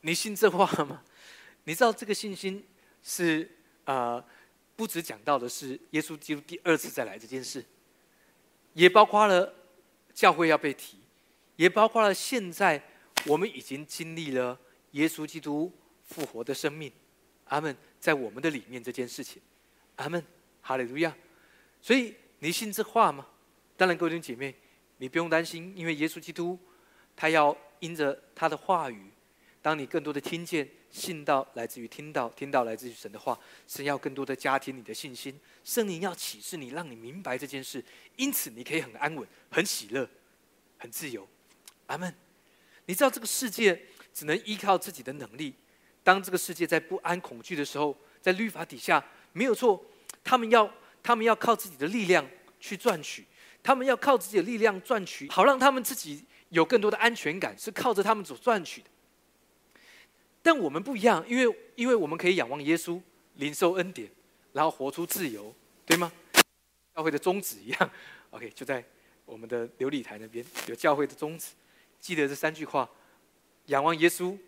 [0.00, 1.02] 你信这话吗？
[1.64, 2.64] 你知道这个信心
[3.02, 3.50] 是
[3.84, 4.24] 啊，
[4.76, 7.64] 不只讲到的是耶稣基督第二次再来这件事，
[8.72, 9.52] 也包括了
[10.12, 10.98] 教会要被提，
[11.56, 12.82] 也包括了现在
[13.26, 14.58] 我们已经经历了
[14.92, 15.72] 耶稣基督
[16.04, 16.92] 复活的生命。
[17.46, 19.42] 阿门，在我们的里面这件事情，
[19.96, 20.24] 阿门。
[20.66, 21.14] 哈利路亚！
[21.82, 23.26] 所以你信这话吗？
[23.76, 24.54] 当然，各位弟兄姐妹，
[24.96, 26.58] 你不用担心，因为耶稣基督
[27.14, 29.10] 他要因着他的话语，
[29.60, 30.68] 当你更多的听见。
[30.90, 33.36] 信道来自于听到，听到来自于神的话。
[33.66, 37.84] 神要更多的加添你的信心，圣灵要启示你，让你明白这件事。
[38.14, 40.08] 因此，你可以很安稳、很喜乐、
[40.78, 41.28] 很自由。
[41.86, 42.14] 阿门。
[42.86, 45.52] 你知道这个世界只能依靠自己的能力。
[46.04, 49.84] 当这个世界在不安、恐惧的时候，在律法底下，没有错，
[50.24, 50.68] 他们要
[51.02, 52.26] 他们要靠自己的力量
[52.58, 53.24] 去赚取，
[53.62, 58.88] 他们要靠自己的力量赚取，好让他们自己有更多的安全感，是靠着他们所赚取的。
[60.42, 63.00] 但我们不一样，因为因为我们可以仰望耶稣，
[63.34, 64.10] 领受恩典，
[64.52, 65.54] 然后活出自由，
[65.86, 66.10] 对吗？
[66.94, 67.90] 教会的宗旨一样
[68.30, 68.84] ，OK，就在
[69.24, 71.52] 我们的琉璃台那边有教会的宗旨，
[72.00, 72.88] 记得这三句话：
[73.66, 74.38] 仰望耶稣，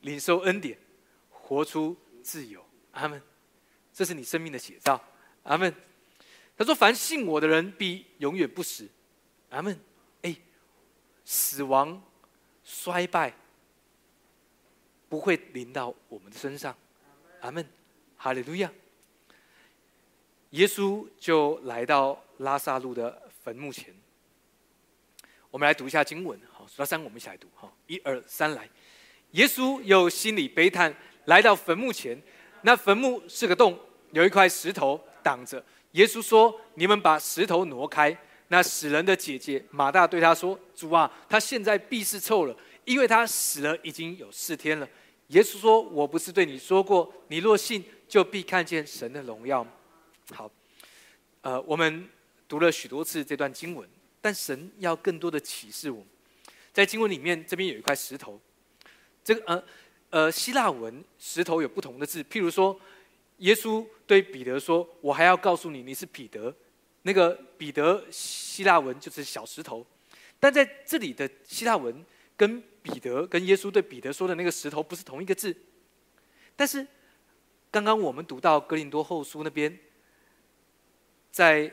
[0.00, 0.78] 领受恩典，
[1.30, 2.64] 活出自由。
[2.92, 3.22] 阿门。
[3.98, 5.02] 这是你生命的写照。
[5.42, 5.74] 阿门。
[6.56, 8.88] 他说：“凡信我的人，必永远不死。”
[9.50, 9.76] 阿门。
[10.22, 10.36] 哎，
[11.24, 12.00] 死亡、
[12.62, 13.34] 衰败。
[15.08, 16.76] 不会临到我们的身上，
[17.40, 17.68] 阿门，
[18.16, 18.70] 哈利路亚。
[20.50, 23.92] 耶稣就来到拉萨路的坟墓前。
[25.50, 28.68] 我们来读一下经文，好，数到三，我们一起来读，哈，一二三，来。
[29.32, 30.94] 耶稣又心里悲叹，
[31.24, 32.22] 来到坟墓前，
[32.60, 33.78] 那坟墓是个洞，
[34.12, 35.62] 有一块石头挡着。
[35.92, 38.16] 耶稣说：“你们把石头挪开。”
[38.50, 44.88] 那死人的姐姐马大对他说：“主啊，他现在必是臭了。”因为他死了已经有四天了，
[45.26, 49.66] 耶稣说：“我不是对你说过，你若信，就必看见神的荣耀。”
[50.32, 50.50] 好，
[51.42, 52.08] 呃，我们
[52.48, 53.86] 读了许多次这段经文，
[54.22, 56.06] 但神要更多的启示我们。
[56.72, 58.40] 在经文里面，这边有一块石头，
[59.22, 59.62] 这个呃
[60.08, 62.78] 呃希腊文石头有不同的字，譬如说，
[63.38, 66.54] 耶稣对彼得说：“我还要告诉你，你是彼得。”
[67.02, 69.86] 那个彼得希腊文就是小石头，
[70.38, 72.04] 但在这里的希腊文。
[72.38, 75.52] 跟彼得跟耶稣对彼得说的那个石头不是同一个字，
[76.54, 76.86] 但是
[77.68, 79.76] 刚刚我们读到哥林多后书那边，
[81.32, 81.68] 在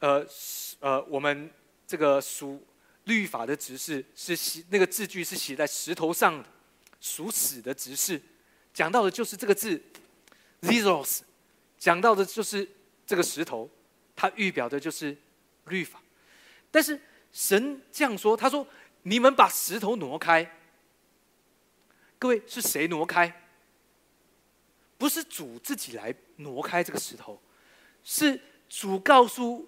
[0.00, 0.26] 呃
[0.80, 1.48] 呃我们
[1.86, 2.60] 这个属
[3.04, 6.48] 律法的执事是写那个字句是写在石头上的，
[7.00, 8.20] 属死的执事，
[8.74, 9.80] 讲到的就是这个字
[10.62, 11.20] zeros，
[11.78, 12.68] 讲到的就是
[13.06, 13.68] 这个石头，
[14.14, 15.16] 它预表的就是
[15.66, 16.00] 律法，
[16.70, 17.00] 但是
[17.32, 18.66] 神这样说，他说。
[19.02, 20.58] 你们把石头挪开，
[22.18, 23.34] 各位是谁挪开？
[24.98, 27.40] 不是主自己来挪开这个石头，
[28.04, 28.38] 是
[28.68, 29.66] 主告诉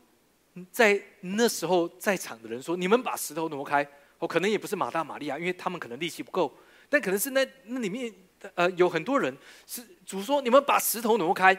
[0.71, 3.83] 在那时候在场的人说：“你们把石头挪开。”
[4.21, 6.55] 哦，可能也不是马大、玛利亚，因为他们可能力气不够，
[6.91, 8.13] 但可能是那那里面
[8.55, 9.37] 呃有很多人
[9.67, 11.57] 是主说：“你们把石头挪开。”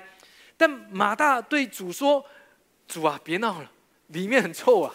[0.58, 2.24] 但马大对主说
[2.88, 3.72] ：“主啊，别闹了，
[4.08, 4.94] 里面很臭啊！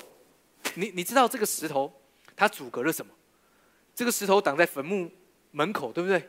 [0.74, 1.92] 你你知道这个石头？”
[2.36, 3.12] 它阻隔了什么？
[3.94, 5.10] 这个石头挡在坟墓
[5.50, 6.28] 门口，对不对？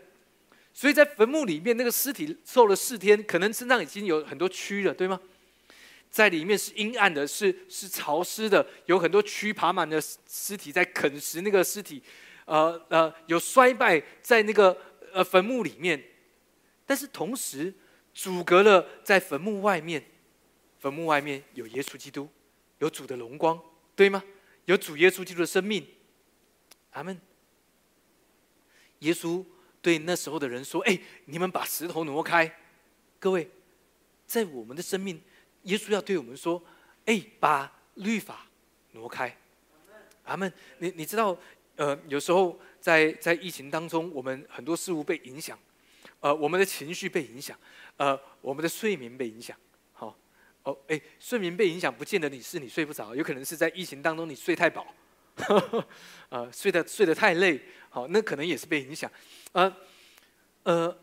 [0.73, 5.19] 所以在坟墓里面，那个尸体受了四天，可能身上已经有很多蛆了，对吗？
[6.09, 12.01] 在里面是阴暗的，是是潮湿的，有很多蛆爬满的尸体在啃食那个尸体，
[12.45, 14.75] 呃呃，有衰败在那个
[15.13, 16.03] 呃坟墓里面，
[16.85, 17.73] 但是同时
[18.13, 20.03] 阻隔了在坟墓外面，
[20.79, 22.29] 坟墓外面有耶稣基督，
[22.79, 23.61] 有主的荣光，
[23.95, 24.23] 对吗？
[24.65, 25.85] 有主耶稣基督的生命。
[26.91, 27.19] 阿门。
[28.99, 29.43] 耶稣
[29.81, 32.53] 对那时候的人说：“哎，你们把石头挪开。”
[33.19, 33.49] 各位，
[34.25, 35.21] 在我们的生命，
[35.63, 36.61] 耶稣要对我们说
[37.05, 38.45] ：“哎，把律法
[38.91, 39.35] 挪开。”
[40.25, 40.51] 阿门。
[40.79, 41.37] 你你知道，
[41.77, 45.57] 呃，有时候在在疫情当中，我们很多事物被影响，
[46.19, 47.57] 呃，我们的情绪被影响，
[47.97, 49.55] 呃，我们的睡眠被影响。
[49.93, 50.17] 好，
[50.63, 54.93] 哦，哎，睡眠被影响，不见得你是你睡不着，有可能是在疫情当中你睡太饱。
[56.27, 59.09] 呃，睡得睡得太累，好，那可能也是被影响。
[59.53, 59.73] 呃，
[60.63, 60.97] 呃，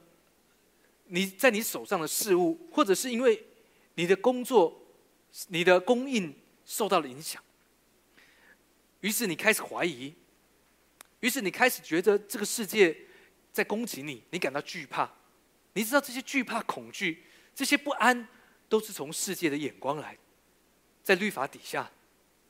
[1.07, 3.43] 你在你手上的事物，或者是因为
[3.95, 4.79] 你的工作、
[5.49, 6.35] 你的供应
[6.67, 7.43] 受到了影响，
[9.01, 10.15] 于是你开始怀疑，
[11.27, 12.97] 于是你开始觉得这个世界
[13.51, 15.11] 在攻击你，你感到惧怕。
[15.73, 18.29] 你知道这些惧怕、恐惧、这些不安，
[18.69, 20.17] 都是从世界的眼光来，
[21.03, 21.91] 在律法底下，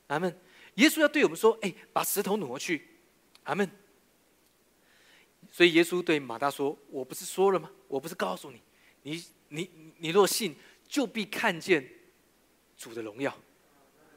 [0.05, 0.39] 阿门。
[0.75, 2.87] 耶稣要对我们说：“哎，把石头挪去。”
[3.45, 3.67] 阿门。
[5.49, 7.71] 所以耶稣对马大说：“我不是说了吗？
[7.87, 8.61] 我不是告诉你，
[9.01, 10.55] 你你你若信，
[10.87, 11.83] 就必看见
[12.77, 13.35] 主的荣耀。”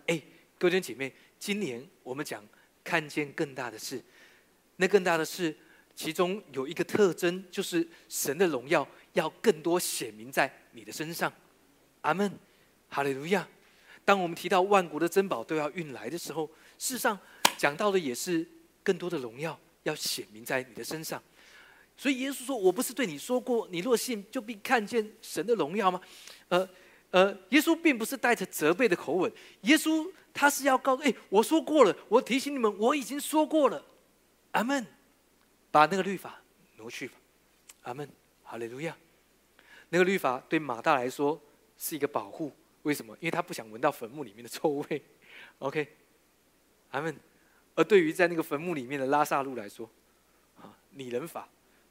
[0.06, 0.20] 哎，
[0.58, 2.46] 各位姐妹，今年我们讲
[2.84, 4.04] 看见更大的事，
[4.80, 5.54] 那更大的是，
[5.94, 11.30] 其中有一个特征，就是神的荣耀要更多显明在你的身上。
[12.00, 12.32] 阿门，
[12.88, 13.46] 哈利路亚。
[14.06, 16.46] 当我们提到万国的珍宝都要运来的时候，
[16.78, 17.18] 事实上
[17.58, 18.48] 讲到的也是
[18.82, 21.22] 更多的荣耀要显明在你的身上。
[21.94, 26.00] 所以耶稣说：“我不是对你说过，你若信，就必看见神的荣耀吗？”
[26.48, 26.66] 呃
[27.10, 29.30] 呃，耶稣并不是带着责备的口吻，
[29.62, 33.84] 耶稣他是要告诉：“哎，我说过了，我提醒你们，我已经说过了。”
[34.52, 34.86] 阿门。
[35.70, 36.40] 把那个律法
[36.76, 37.14] 挪去吧。
[37.82, 38.08] 阿门。
[38.42, 38.96] 哈利路亚。
[39.90, 41.40] 那个律法对马大来说
[41.76, 43.16] 是一个保护，为什么？
[43.20, 45.02] 因为他不想闻到坟墓里面的臭味。
[45.60, 45.96] OK，
[46.90, 47.16] 阿门。
[47.76, 49.88] 而对于在那个坟墓里面的拉萨路来说，
[50.60, 51.48] 啊，拟人法，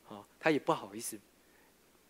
[0.10, 1.18] 啊，他也不好意思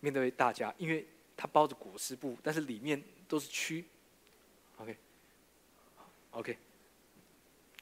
[0.00, 3.84] 面对大家，因为他包着裹尸布，但是里面都是蛆。
[4.78, 6.58] OK，OK，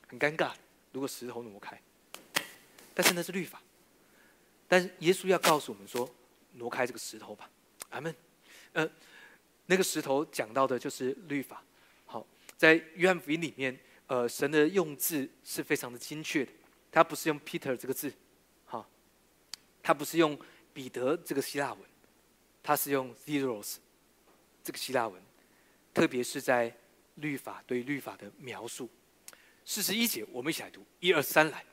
[0.06, 0.52] 很尴尬。
[0.92, 1.80] 如果石头挪开，
[2.98, 3.62] 但是那是律法。
[4.66, 6.12] 但是耶稣要告诉我们说，
[6.54, 7.48] 挪开这个石头吧。
[7.90, 8.12] 阿门。
[8.72, 8.90] 呃，
[9.66, 11.62] 那个石头讲到的就是律法。
[12.06, 12.26] 好，
[12.56, 13.78] 在约翰福音里面，
[14.08, 16.50] 呃，神的用字是非常的精确的。
[16.90, 18.12] 他不是用 Peter 这个字，
[18.64, 18.84] 好，
[19.80, 20.36] 他不是用
[20.74, 21.80] 彼得这个希腊文，
[22.64, 23.76] 他是用 Zeros
[24.64, 25.22] 这个希腊文。
[25.94, 26.76] 特别是在
[27.14, 28.90] 律法对律法的描述。
[29.64, 31.64] 四十一节，我们一起来读，一二三，来。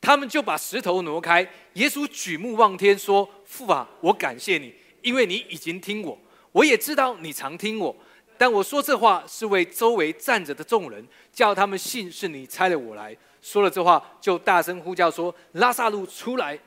[0.00, 1.48] 他们就把石头挪开。
[1.74, 6.18] 耶稣举目望天说：“父啊，我感谢你。”因为你已经听我，
[6.52, 7.96] 我也知道你常听我，
[8.36, 13.16] 但我说这话是为周围站着的众人，叫他们信是你差了我来。
[13.40, 16.58] 说了这话，就大声呼叫说：“拉萨路出来！”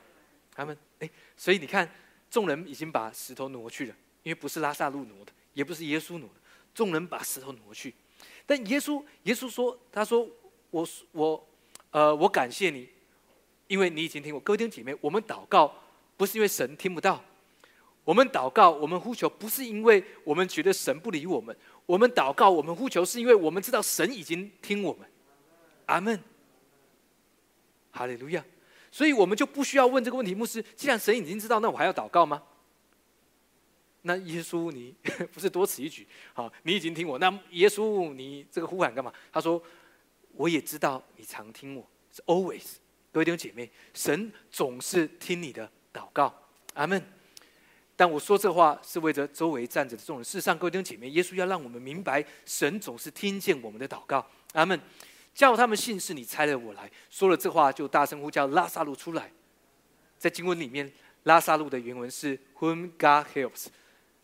[0.52, 1.88] 他们哎，所以你看，
[2.28, 6.34] 众人已经把石头挪去了，因为不是拉萨路挪的，也不是耶稣挪的，
[6.74, 7.94] 众人把石头挪去。
[8.44, 10.28] 但耶稣，耶稣说：“他说
[10.70, 11.48] 我我
[11.92, 12.88] 呃，我感谢你，
[13.66, 15.74] 因为你已经听我。”各位弟兄姐妹，我们祷告
[16.16, 17.22] 不是因为神听不到。
[18.04, 21.56] 我们祷告，我们呼求，不是因为我们觉得神不理我们。
[21.86, 25.08] 我们祷告，我们呼求，是因为我们知道神已经听我们。
[25.86, 26.20] 阿门。
[27.90, 28.44] 哈利路亚。
[28.90, 32.42] 所以我们就不需要问这个问题：牧师，既然神已经知道，那我还要祷告吗？
[34.02, 34.94] 那耶稣，你
[35.32, 36.06] 不是多此一举？
[36.34, 37.18] 好，你已经听我。
[37.18, 39.10] 那耶稣，你这个呼喊干嘛？
[39.32, 39.60] 他说
[40.36, 42.74] ：“我也知道你常听我，是 always。”
[43.14, 46.34] 各位弟兄姐妹，神总是听你的祷告。
[46.72, 47.00] 阿门。
[47.94, 50.24] 但我说这话是为着周围站着的众人。
[50.24, 54.28] 事实上，各位弟兄姐妹，耶稣要让我们明白，神总是听见我们的祷告。
[54.54, 54.80] 阿门。
[55.32, 56.90] 叫他们信是你差了我来。
[57.08, 59.30] 说了这话，就大声呼叫拉萨路出来。
[60.18, 60.92] 在经文里面，
[61.22, 63.66] 拉萨路的原文是 “Whom God helps”，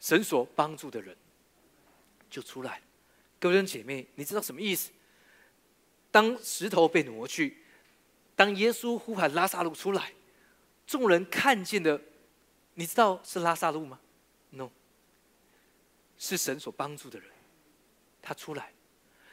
[0.00, 1.16] 神所帮助的人
[2.28, 2.82] 就出来。
[3.38, 4.90] 各位弟兄姐妹，你知道什么意思？
[6.10, 7.56] 当石头被挪去，
[8.40, 10.14] 当耶稣呼喊拉萨路出来，
[10.86, 12.00] 众人看见的。
[12.72, 14.00] 你知道是拉萨路吗
[14.48, 14.70] ？No，
[16.16, 17.28] 是神所帮助的人，
[18.22, 18.72] 他出来。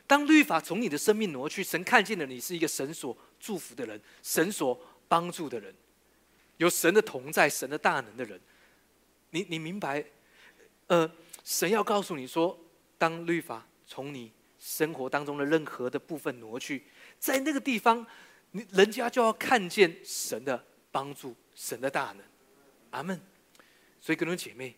[0.05, 4.77] 当律法从你的生命挪去，神看见了你是一个神所祝福的人，神所
[5.07, 5.73] 帮助的人，
[6.57, 8.37] 有神的同在、神的大能的人。
[9.29, 10.03] 你你明白？
[10.87, 11.09] 呃，
[11.45, 12.59] 神要告诉你说，
[12.97, 16.85] 当律法从你生活当中的任何的部分挪去，
[17.17, 18.05] 在那个地方，
[18.57, 22.25] 你人家就要看见神的帮助、神的大能。
[22.89, 23.21] 阿门。
[24.01, 24.75] 所以，各位姐妹，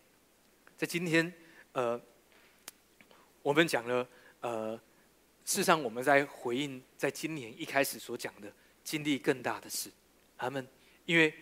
[0.75, 1.31] 在今天，
[1.71, 2.01] 呃，
[3.41, 4.05] 我们讲了，
[4.41, 4.75] 呃，
[5.45, 8.51] 事实上，我们在回应在今年一开始所讲的，
[8.83, 9.89] 经历更大的事，
[10.37, 10.67] 阿门，
[11.05, 11.33] 因为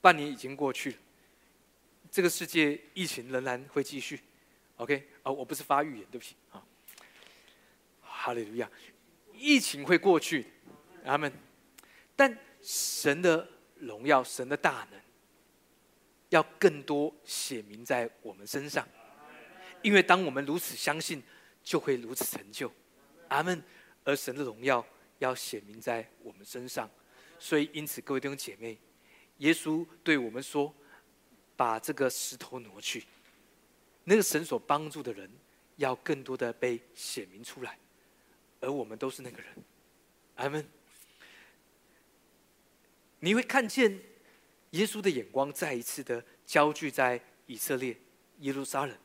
[0.00, 0.98] 半年已经过去了，
[2.08, 4.20] 这个世界疫情仍然会继续
[4.76, 6.62] ，OK，啊，我不是发预言，对不起，啊，
[8.02, 8.70] 哈利路亚，
[9.32, 10.46] 疫情会过去，
[11.04, 11.32] 阿门，
[12.16, 15.00] 但神的荣耀，神的大能。
[16.30, 18.84] 要更多显明在我们身上，
[19.82, 21.22] 因为当我们如此相信，
[21.62, 22.72] 就会如此成就。
[23.28, 23.62] 阿门。
[24.02, 24.84] 而神的荣耀
[25.18, 26.90] 要显明在我们身上，
[27.38, 28.76] 所以因此，各位弟兄姐妹，
[29.38, 30.74] 耶稣对我们说
[31.56, 33.04] ：“把这个石头挪去。”
[34.04, 35.30] 那个神所帮助的人，
[35.76, 37.78] 要更多的被显明出来，
[38.60, 39.54] 而我们都是那个人。
[40.34, 40.68] 阿门。
[43.24, 43.98] 你会看见。
[44.74, 47.96] 耶稣的眼光再一次的焦聚在以色列
[48.40, 48.98] 耶路撒冷，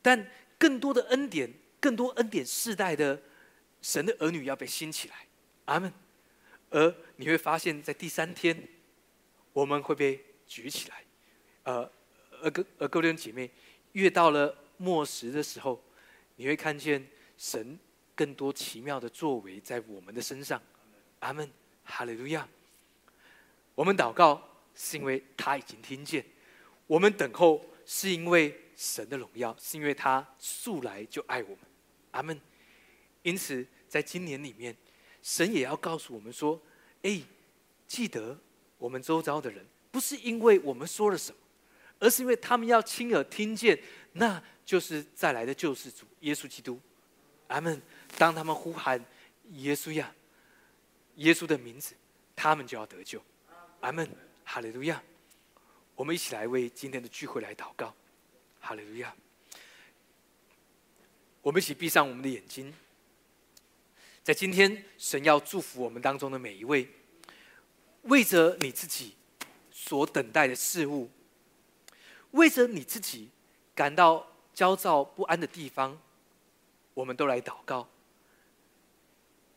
[0.00, 0.26] 但
[0.56, 3.20] 更多的恩典，更多恩典世代的
[3.82, 5.26] 神的儿女要被兴起来，
[5.66, 5.92] 阿门。
[6.70, 8.66] 而你会发现在第三天，
[9.52, 11.04] 我们会被举起来，
[11.64, 11.92] 呃，
[12.40, 13.50] 而各而各位姐妹，
[13.92, 15.84] 越到了末时的时候，
[16.36, 17.78] 你会看见神
[18.14, 20.62] 更多奇妙的作为在我们的身上，
[21.18, 21.50] 阿门，
[21.84, 22.48] 哈利路亚。
[23.78, 24.42] 我们祷告。
[24.80, 26.24] 是因为他已经听见，
[26.86, 31.58] 我们等候是因为神的荣耀，是因为他素来就爱我们，
[32.12, 32.40] 阿门。
[33.22, 34.76] 因此，在今年里面，
[35.20, 36.62] 神也要告诉我们说
[37.02, 37.20] ：“哎，
[37.88, 38.38] 记得
[38.78, 41.38] 我们周遭的人，不是因为我们说了什么，
[41.98, 43.76] 而是因为他们要亲耳听见，
[44.12, 46.80] 那就是再来的救世主耶稣基督。”
[47.48, 47.82] 阿门。
[48.16, 49.04] 当他们呼喊
[49.54, 50.14] 耶稣呀，
[51.16, 51.96] 耶稣的名字，
[52.36, 53.20] 他们就要得救。
[53.80, 54.08] 阿门。
[54.44, 55.02] 哈利路亚。
[55.94, 57.94] 我们一起来为今天的聚会来祷告。
[58.60, 59.14] 哈利路亚。
[61.42, 62.74] 我们一起闭上我们的眼睛。
[64.22, 66.86] 在今天，神要祝福我们当中的每一位，
[68.02, 69.16] 为着你自己
[69.70, 71.10] 所等待的事物，
[72.32, 73.30] 为着你自己
[73.74, 75.98] 感到焦躁不安的地方，
[76.92, 77.88] 我们都来祷告。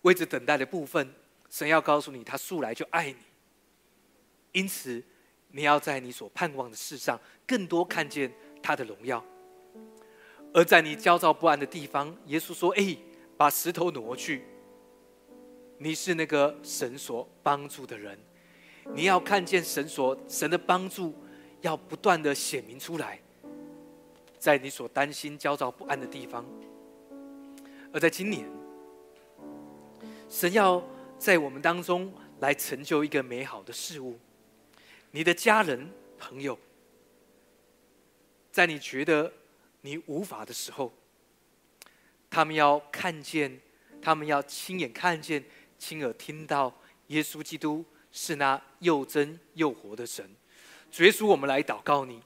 [0.04, 1.14] 为着等待的部分，
[1.50, 3.18] 神要告诉你，他素来就爱你，
[4.52, 5.04] 因此
[5.50, 8.32] 你要在你所盼望的事上，更多看见
[8.62, 9.24] 他的荣耀。
[10.54, 12.98] 而在你焦躁不安的地方，耶稣说：“哎，
[13.38, 14.44] 把石头挪去。”
[15.80, 18.20] 你是那个神所帮助的人，
[18.94, 21.14] 你要看见神所神的帮助，
[21.62, 23.20] 要不断的显明出来，
[24.38, 26.46] 在你所担心焦躁不安的地方。
[27.92, 28.48] 而在今年，
[30.30, 30.84] 神要
[31.18, 34.20] 在我们当中来成就一个美好的事物。
[35.12, 36.58] 你的家人朋友，
[38.52, 39.32] 在你觉得
[39.82, 40.92] 你无法的时候，
[42.30, 43.60] 他们要看见，
[44.02, 45.44] 他们要亲眼看见。
[45.78, 46.72] 亲耳听到
[47.08, 50.24] 耶稣基督是那又真又活的神，
[50.92, 52.22] 主耶稣，我们来祷告你，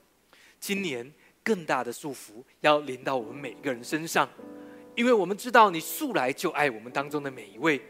[0.60, 1.10] 今年
[1.42, 4.30] 更大的祝福要临到我们每一个人身上，
[4.94, 7.82] 因为我们知道你素来就爱我们当中的每一位，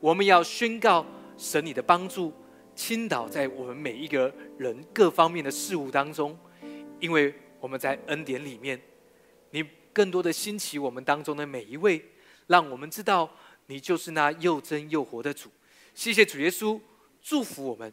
[0.00, 1.06] 我们要宣告
[1.38, 2.30] 神你的帮助
[2.76, 6.38] 倾倒在我们每一个人各方面的事物当中，
[7.00, 8.80] 因为我们在恩典里面，
[9.50, 12.04] 你更多的兴起我们当中的每一位，
[12.46, 13.28] 让我们知道。
[13.68, 15.50] 你就是那又真又活的主，
[15.92, 16.80] 谢谢主耶稣
[17.20, 17.92] 祝福我们。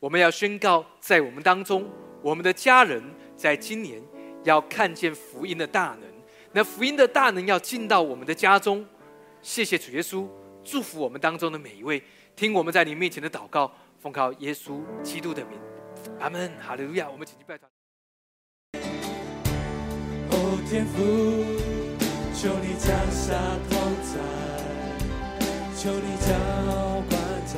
[0.00, 1.88] 我们要宣告，在我们当中，
[2.20, 3.00] 我们的家人
[3.36, 4.02] 在今年
[4.42, 6.10] 要看见福音的大能。
[6.50, 8.84] 那福音的大能要进到我们的家中。
[9.42, 10.26] 谢谢主耶稣
[10.64, 12.02] 祝福我们当中的每一位，
[12.34, 13.72] 听我们在你面前的祷告，
[14.02, 15.56] 奉靠耶稣基督的名，
[16.18, 17.08] 阿门，哈利路亚。
[17.08, 17.70] 我们请去拜团。
[20.28, 20.98] 哦，天父，
[22.34, 23.38] 求你降下
[23.70, 24.18] 同在。
[25.78, 26.34] 求你浇
[27.08, 27.14] 灌
[27.46, 27.54] 在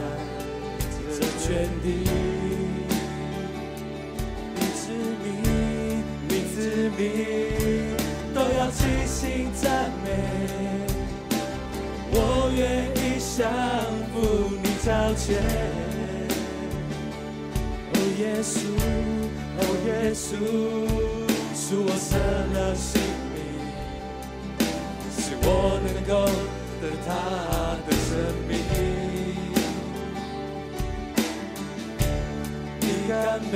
[1.14, 2.04] 这全地，
[4.54, 4.92] 你之
[5.24, 5.24] 名，
[6.28, 7.96] 你之名，
[8.34, 10.06] 都要齐心赞美。
[12.12, 13.32] 我愿意降
[14.12, 14.14] 服
[14.62, 15.93] 你朝前。
[18.18, 18.58] 耶稣，
[19.58, 20.36] 哦耶稣，
[21.54, 22.16] 是我舍
[22.54, 23.00] 了性
[23.32, 23.36] 命，
[25.16, 25.48] 使我
[25.84, 26.12] 能够
[26.80, 27.08] 得他
[27.88, 27.94] 的。
[28.04, 28.12] 生
[28.46, 28.52] 命，
[32.80, 33.54] 你甘美，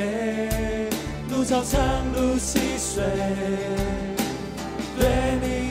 [1.30, 1.78] 路长长
[2.12, 3.04] 路细水，
[4.98, 5.00] 对
[5.40, 5.67] 你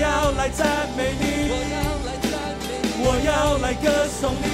[0.00, 1.50] 要来赞美你，
[3.04, 4.48] 我要来歌颂你，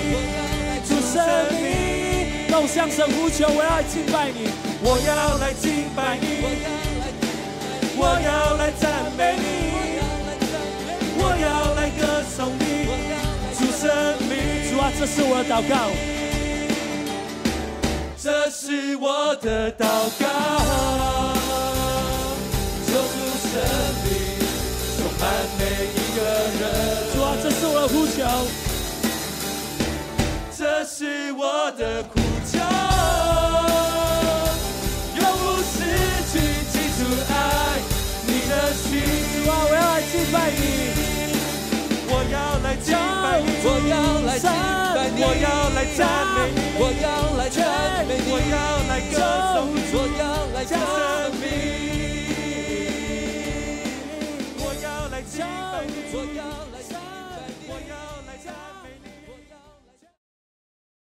[0.84, 1.22] 主生
[1.62, 4.50] 命，都向神呼求，我要敬拜你，
[4.82, 6.26] 我要来敬拜你，
[7.96, 9.44] 我要来赞美你。
[11.18, 12.02] 我要来歌
[12.36, 12.64] 颂你，
[13.56, 13.86] 主生
[14.28, 14.32] 命。
[14.68, 15.74] 主啊，这是我的祷告，
[18.20, 20.65] 这是我的祷告。
[26.16, 26.20] 个
[26.60, 26.64] 人。
[27.12, 28.18] 主，这是我的呼求，
[30.56, 32.14] 这是我的呼
[32.50, 32.58] 求，
[35.14, 35.74] 用不失
[36.32, 36.34] 去
[36.72, 36.98] 记住
[37.28, 37.32] 爱
[38.26, 38.84] 你的心。
[39.48, 40.60] 我要来敬拜你，
[42.08, 43.94] 我要来敬拜你，我要
[44.26, 44.44] 来赞
[44.96, 45.46] 美你，我要
[45.76, 46.00] 来赞
[46.34, 47.04] 美你，我要
[47.36, 47.60] 来赞
[48.08, 48.54] 美你，我要
[48.88, 49.14] 来歌
[49.54, 49.56] 颂，
[49.92, 50.22] 我要
[50.54, 51.25] 来歌。